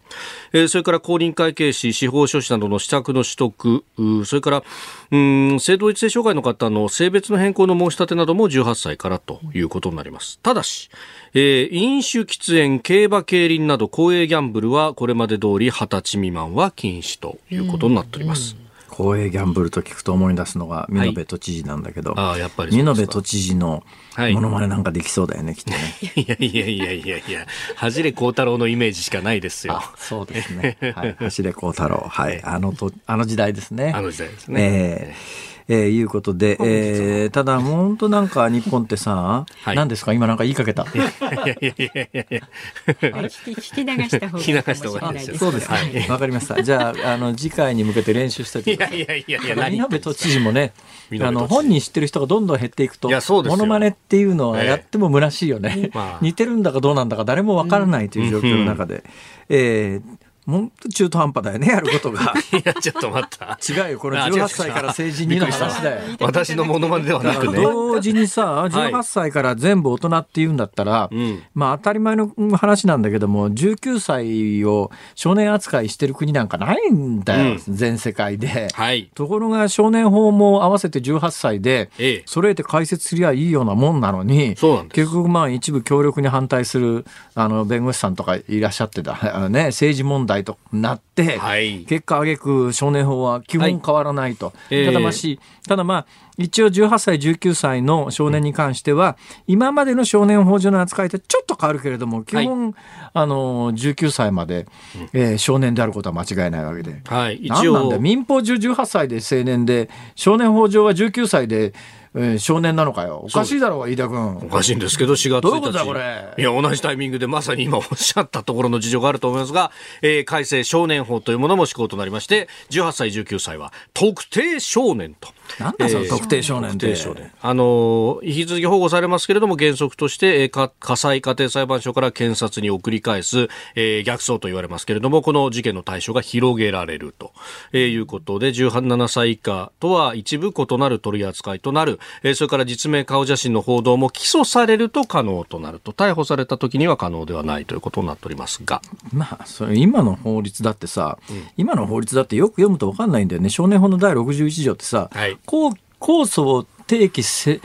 [0.54, 3.84] えー、それから公認会計士、司法書士などの資格の取得、
[4.26, 4.64] それから、
[5.12, 10.40] うん、性同一性障害の方の性別の変更の申し立てなども18歳からということになります。
[10.40, 10.90] ただし、
[11.34, 18.54] えー、飲酒、喫煙、競馬、競輪など公営ギャンブルはこれまで通り20歳未満は禁止ということになっております。
[18.54, 23.86] うんうん公営ギャンブルと聞くと思い出すのが美濃都知事なんだけど、はい、あやっぱり美濃都知事の
[24.18, 25.78] ものまねなんかできそうだよね、きっとね。
[26.16, 27.46] いやいやいやいやいや、
[27.78, 29.82] 走れ幸太郎のイメージしかないですよ。
[29.96, 30.78] そうですね。
[30.96, 32.06] はい、走れ幸太郎。
[32.10, 32.44] はい。
[32.44, 33.94] あのと、あの時代ですね。
[33.96, 34.62] あの時代ですね。
[34.62, 40.14] えーえー、いうことで、えー、ただ、本当なんか日本ってさ、はい、何ですか？
[40.14, 40.84] 今なんか言いかけた。
[40.84, 41.12] いやい
[41.44, 42.42] やいやいやいや。
[42.88, 46.08] 聞き流した方がいい聞き流した方がいいですそうですね。
[46.10, 46.64] わ、かりました。
[46.64, 48.98] じゃあ、あの、次回に向けて練習しておいてください。
[48.98, 50.74] いやいやいやいや、稲部都知事もね、
[51.22, 55.92] あの、本人知ってる人がどんどん減っていくと、ものまねっていうのはやっても虚しいよね。
[56.22, 59.04] 似てるんだかどうなんだか誰もわからないという状況の中で、
[59.50, 62.34] えーもっと中途半端だよね、やることが。
[62.52, 63.58] いや、ちょっと待った。
[63.62, 66.02] 違うよ、この18歳から成人にの話だよ。
[66.22, 67.62] 私のモノマネではなくね。
[67.62, 78.70] 同時にさ、18歳から全部大人って言うんだったら、んまあ当たり前の話なんだけども、19歳を少年扱いしてる国なんかないんだよ、全世界で。
[78.74, 79.12] はい。
[79.14, 84.56] ところが少年法も合わせて18歳で、ええそれで解説すりゃいいようなもんなのに、
[84.90, 91.86] 結局まあ一部強力に反対するあの弁護士さんとかいらっしゃってた、あのね、政治問題となって、はい。
[91.86, 94.54] 結果挙句少年法は基本変わらないと。
[94.70, 94.86] ええ。
[94.86, 96.06] ただまし、ただまあ、
[96.38, 102.74] 一応18歳、19歳の少年に関しては、今までの少年法上の扱いとちょっと変わるけれども、基本、
[103.14, 104.66] あの、19歳まで、
[105.14, 107.02] えー少年であることは間違いないわけで。
[107.06, 107.38] はい。
[107.38, 107.74] 一応。
[107.74, 111.74] 何なんだよ、民法上18歳で青年で、少年法上は19歳で、
[112.16, 113.22] えー少年なのかよ。
[113.24, 114.50] おかしいだろうが、飯田お君。
[114.50, 115.42] かしいんですけど、4月1日。
[115.42, 116.34] どういうことだこれ？
[116.38, 125.30] いや、同じタイミングでまさに今おっしゃったところの事情があると思いますが、えー改正少年法というものも施行となりまして、18歳、19歳は特定少年と。
[125.60, 126.88] なんだその特定少年って。
[126.88, 127.32] 特定少年。
[127.42, 130.52] あのー引き続き保護されますけれども、原則として、え
[130.96, 137.32] 災家庭裁判所から検察に送り返す、えー逆走と言われますけれども、この事件の対象が広げられると、
[137.72, 148.82] えーいうことで、17歳以下とは一部異なる取り扱いとなる、えーそれから実名顔写真の報道も起訴されると可能となると、逮捕された時には可能ではないということになっておりますが、
[149.14, 151.18] まあ、それ今の法律だってさ、
[151.58, 153.50] 今の法律だってよく読むと分かんないんだよね。
[153.50, 157.62] 少年法の第61条ってさ、はいこう控訴を提起せ、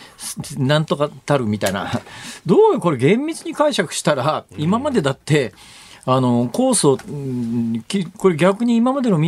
[0.59, 1.91] なんとかたるみたいな。
[2.45, 5.55] どうこれ厳密に解釈したら、今までだって、
[6.07, 9.19] あの、控訴、うんきこれ逆に今までの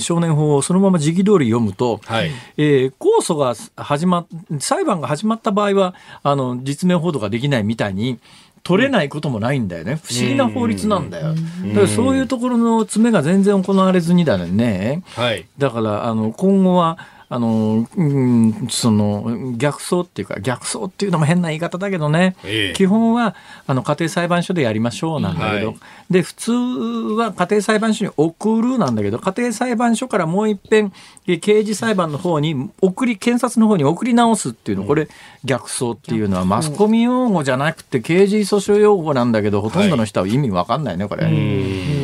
[0.00, 3.54] 少年法をそのまま時期通り読むと、はいえー控訴が
[3.84, 4.26] 始まっ、
[4.58, 8.18] 裁判が始まった場合は、あの、実名報道ができないみたいに、
[8.62, 10.00] 取れないこともないんだよね。
[10.02, 11.34] 不思議な法律なんだよ。
[11.34, 15.02] だからそういうところの詰めが全然行われずにだね。
[15.14, 15.46] はい。
[15.58, 16.98] だから、あの、今後は、
[17.32, 22.72] あの、うん、その、逆走っていうか、逆走っていうのも変な言い方だけどね、ええ。
[22.74, 23.36] 基本は、
[23.68, 25.76] あの、家庭裁判所でやりましょうなんだけど、はい。
[26.10, 30.92] で、普通は家庭裁判所に送るなんだけど、家庭裁判所からもう一遍、
[31.28, 35.06] え刑事裁判の方に送り、検察の方に送り直すっていうの、これ、
[35.44, 41.26] 逆走っていうのは、マスコミ用語じゃなくて、刑事訴訟用語なんだけど、ほとんどの人は意味わかんないね、これ。
[41.26, 41.99] あまあ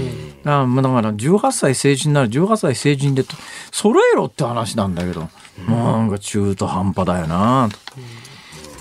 [0.46, 3.34] だから18歳成人なら18歳成人でと
[3.72, 5.28] 揃えろって話なんだけど、
[5.68, 7.68] なんか中途半端だよな。
[7.70, 7.78] と、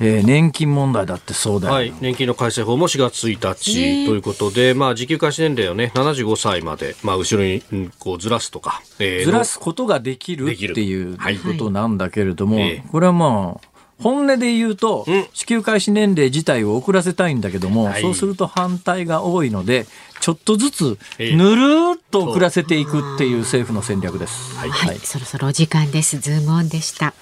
[0.01, 15.25] えー年金問題だってそうだよ、はい、年金の改正法も4月1日ということで、まあ、受給開始年齢をね、75歳まで、まあ、後ろに、うんこうずらすとか、えーずらすことができるっていうはいことなんだけれども、ええこれはまあ本音で言うと、うん。
[15.33, 18.01] 支給開始年齢自体を遅らせたいんだけども、はい。
[18.01, 19.85] そうすると反対が多いので
[20.19, 24.55] ちょっとずつええぬるーっと遅らせていくっていう政府の戦略です。
[24.57, 26.19] はいはい、そろそろお時間です。
[26.19, 27.13] ズームオンでした。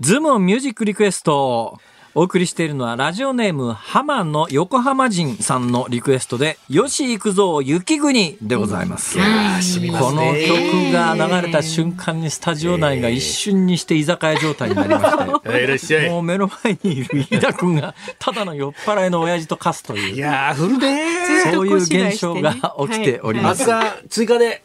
[0.00, 1.78] ズームオンミュージックリクエスト。
[2.14, 9.16] お送りしているのはラジオネーム浜の横浜人さんのリクエストで、よし行くぞ雪国でございます。
[9.16, 16.10] この曲が流れた瞬間にスタジオ内が一瞬にして居酒屋状態になりまして、はいいらっしゃい。
[16.10, 22.54] もう目の前にいる飯田君がただの酔っ払いの親父と化すという、いやー、フルでーそういう現象が
[22.88, 23.62] 起きております。
[23.62, 24.62] 朝、追加で。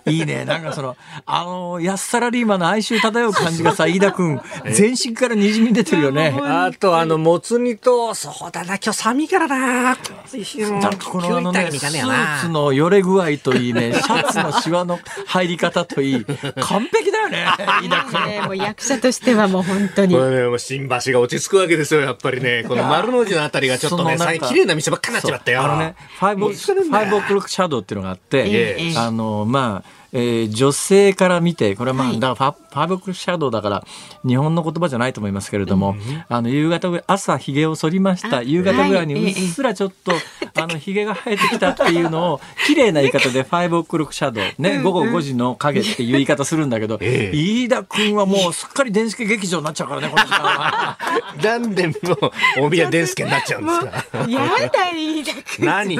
[0.06, 0.44] いいね。
[0.44, 4.40] なんかその、あの、安サラリーマンの哀愁漂う感じがさ、飯田君、
[4.72, 6.34] 全身からにじみ出てるよね。
[6.42, 9.84] あと、あの、もつ煮と、そうだな、今日寒いからな。
[9.84, 16.24] なんかこのあのね、スーツのよれ具合といいね、 シャツのシワの入り方といい、
[16.60, 17.46] 完璧だよね、
[17.82, 18.26] 飯田君。
[18.26, 20.20] ね、もう役者としてはもう本当にこ。
[20.20, 22.64] れね、もう新橋が落ち着くわけですよ、やっぱりね。
[22.66, 25.62] この丸の内のあたりがちょっとね、そのなんか最近綺麗な店ばっかになっちまったよ。
[25.62, 29.83] あのね、ファイブ、ファイブオクロックシャドウっていうのがあって、ええあの、まあ、
[30.14, 32.20] えー女性から見て、これはまあ、はい。
[32.20, 33.84] だからファファイブオクロックシャドウだから、
[34.26, 35.96] 日本の言葉じゃないと思いますけれども、
[36.28, 40.12] あの、夕方ぐらい、朝髭を剃りました、あ夕方ぐらいにはいうっすらちょっと、
[40.60, 50.98] あの、髭が生えてきたっていうのを、綺麗な言い方でファイブオクロックシャドウ、ね、午後5時の影っていう言い方するんだけど、ええ飯田君はもうすっかり電子系劇場になっちゃうからね、この時間は。
[51.42, 51.92] なんでも
[52.58, 53.80] う、大宮伝助になっちゃうんです
[54.12, 54.26] か？
[54.28, 54.40] や
[54.72, 55.94] だ、いいだ何？
[55.94, 55.98] い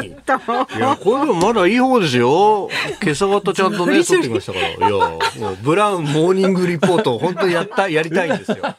[0.79, 2.69] や、これでもまだいい方ですよ。
[3.03, 4.69] 今朝方ちゃんとね、 撮ってきましたから。
[4.69, 5.19] いや、も
[5.51, 8.57] う、ブラウンモーニングリポート、本当にやった、やりたいんですよ。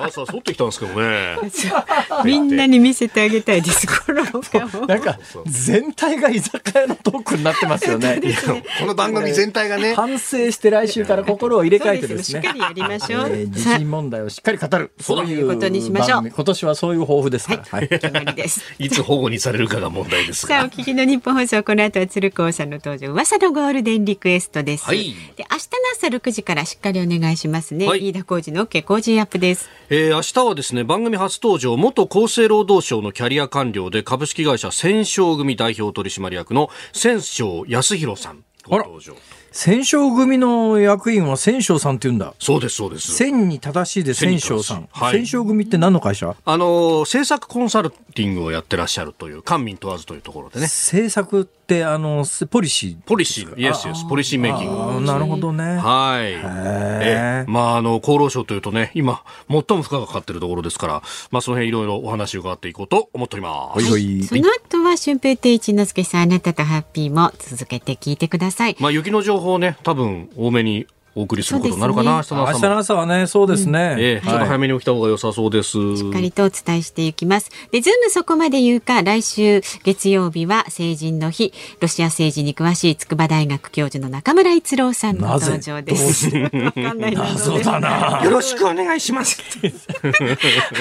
[0.00, 1.36] あさ剃ってきたんですけどね。
[2.24, 3.86] みんなに見せてあげたいです。
[3.86, 4.86] この。
[4.86, 8.20] なんか全体が居酒屋のトークになってますよね。
[8.78, 9.94] この番組全体がね。
[9.94, 12.42] 反省して来週から心を入れ替えてですね。
[12.42, 13.28] しっかりやりましょう。
[13.28, 14.92] えー自信問題をしっかり語る。
[15.00, 17.64] そういそうことにしましょう今年はそういう抱負ですから。
[17.68, 17.88] はい。
[17.88, 18.62] 決まりです。
[18.78, 20.70] いつ保護にされるかが問題ですさあ、おが。
[20.70, 24.84] 聞きの日本放送、この後は鶴光さんの登場、噂のゴールデンリクエストです。
[24.84, 27.86] はいで、明日の朝6時からしっかりお願いしますね。
[27.86, 29.68] はい飯田浩二の OK 工事アップです。
[29.90, 38.44] えー、明日はですね、番組初登場、元厚生労働省のキャリア官僚で株式会社戦勝組代表取締役の戦勝康弘さん。
[38.66, 39.14] ご登場。
[39.50, 42.34] 戦勝組の役員は戦勝さんって言うんだ。
[42.38, 43.14] そうです、そうです。
[43.14, 44.88] 戦に正しいで戦勝さん。
[44.92, 46.36] はい戦勝組って何の会社？
[46.44, 50.66] あのー、政策コンサルティングをやってらっしゃるという、官民問わずというところでね。
[50.66, 52.96] 政策ってあのポリシー。
[53.04, 55.00] ポリシー、イエスイエス、ポリシーメイキング。
[55.02, 55.76] なるほどね。
[55.76, 56.32] はい。
[56.32, 63.86] へええまあ、あの、厚労省というとね、今、最も負荷がかかっているところですから、まあ、その辺いろいろお話を伺っていこうと思っております。
[63.86, 64.22] ほい。
[64.24, 68.76] その後は春平亭一之輔さん、あなたとハッピーも続けて聞いてください。
[68.80, 70.86] まあ、雪の情報をね、多分、多めに
[71.18, 72.60] お送りすることになるかな、そ明日の朝も。
[72.60, 73.96] 明日の朝はね、そうですね。
[73.98, 75.70] ええちょっと早めに起きた方が良さそうです。
[75.96, 77.50] しっかりとお伝えしていきます。
[77.72, 86.28] で、ズームそこまで言うか、来週月曜日は成人の日、ロシア政治に詳しい筑波大学教授の中村一郎さんの登場です。
[86.36, 88.20] わかんない謎だな。
[88.24, 89.42] よろしくお願いします。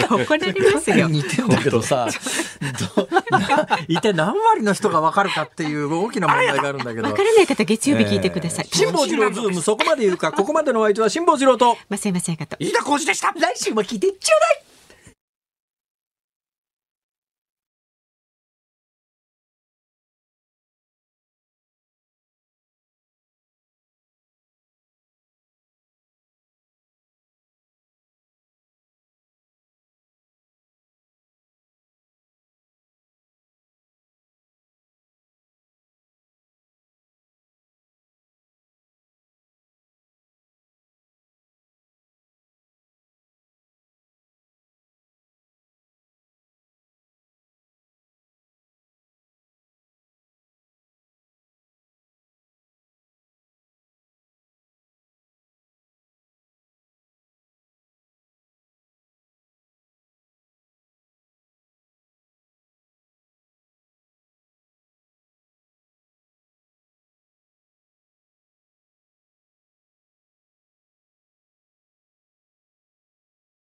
[0.09, 1.07] 怒られますよ。
[1.07, 2.07] 似てんだけどさ、
[3.87, 7.23] 一体何割の人が分かるかっていう大きな問題があるんだけどわか。
[7.23, 8.67] らない方、月曜日聞いてください。
[8.71, 12.55] 辛坊治郎ズームそこまで言うか、ここまでのお相手は辛坊治郎と、ませませかと。
[12.59, 13.31] 飯田浩二でした。
[13.33, 14.66] 来週も聞いてちょうだい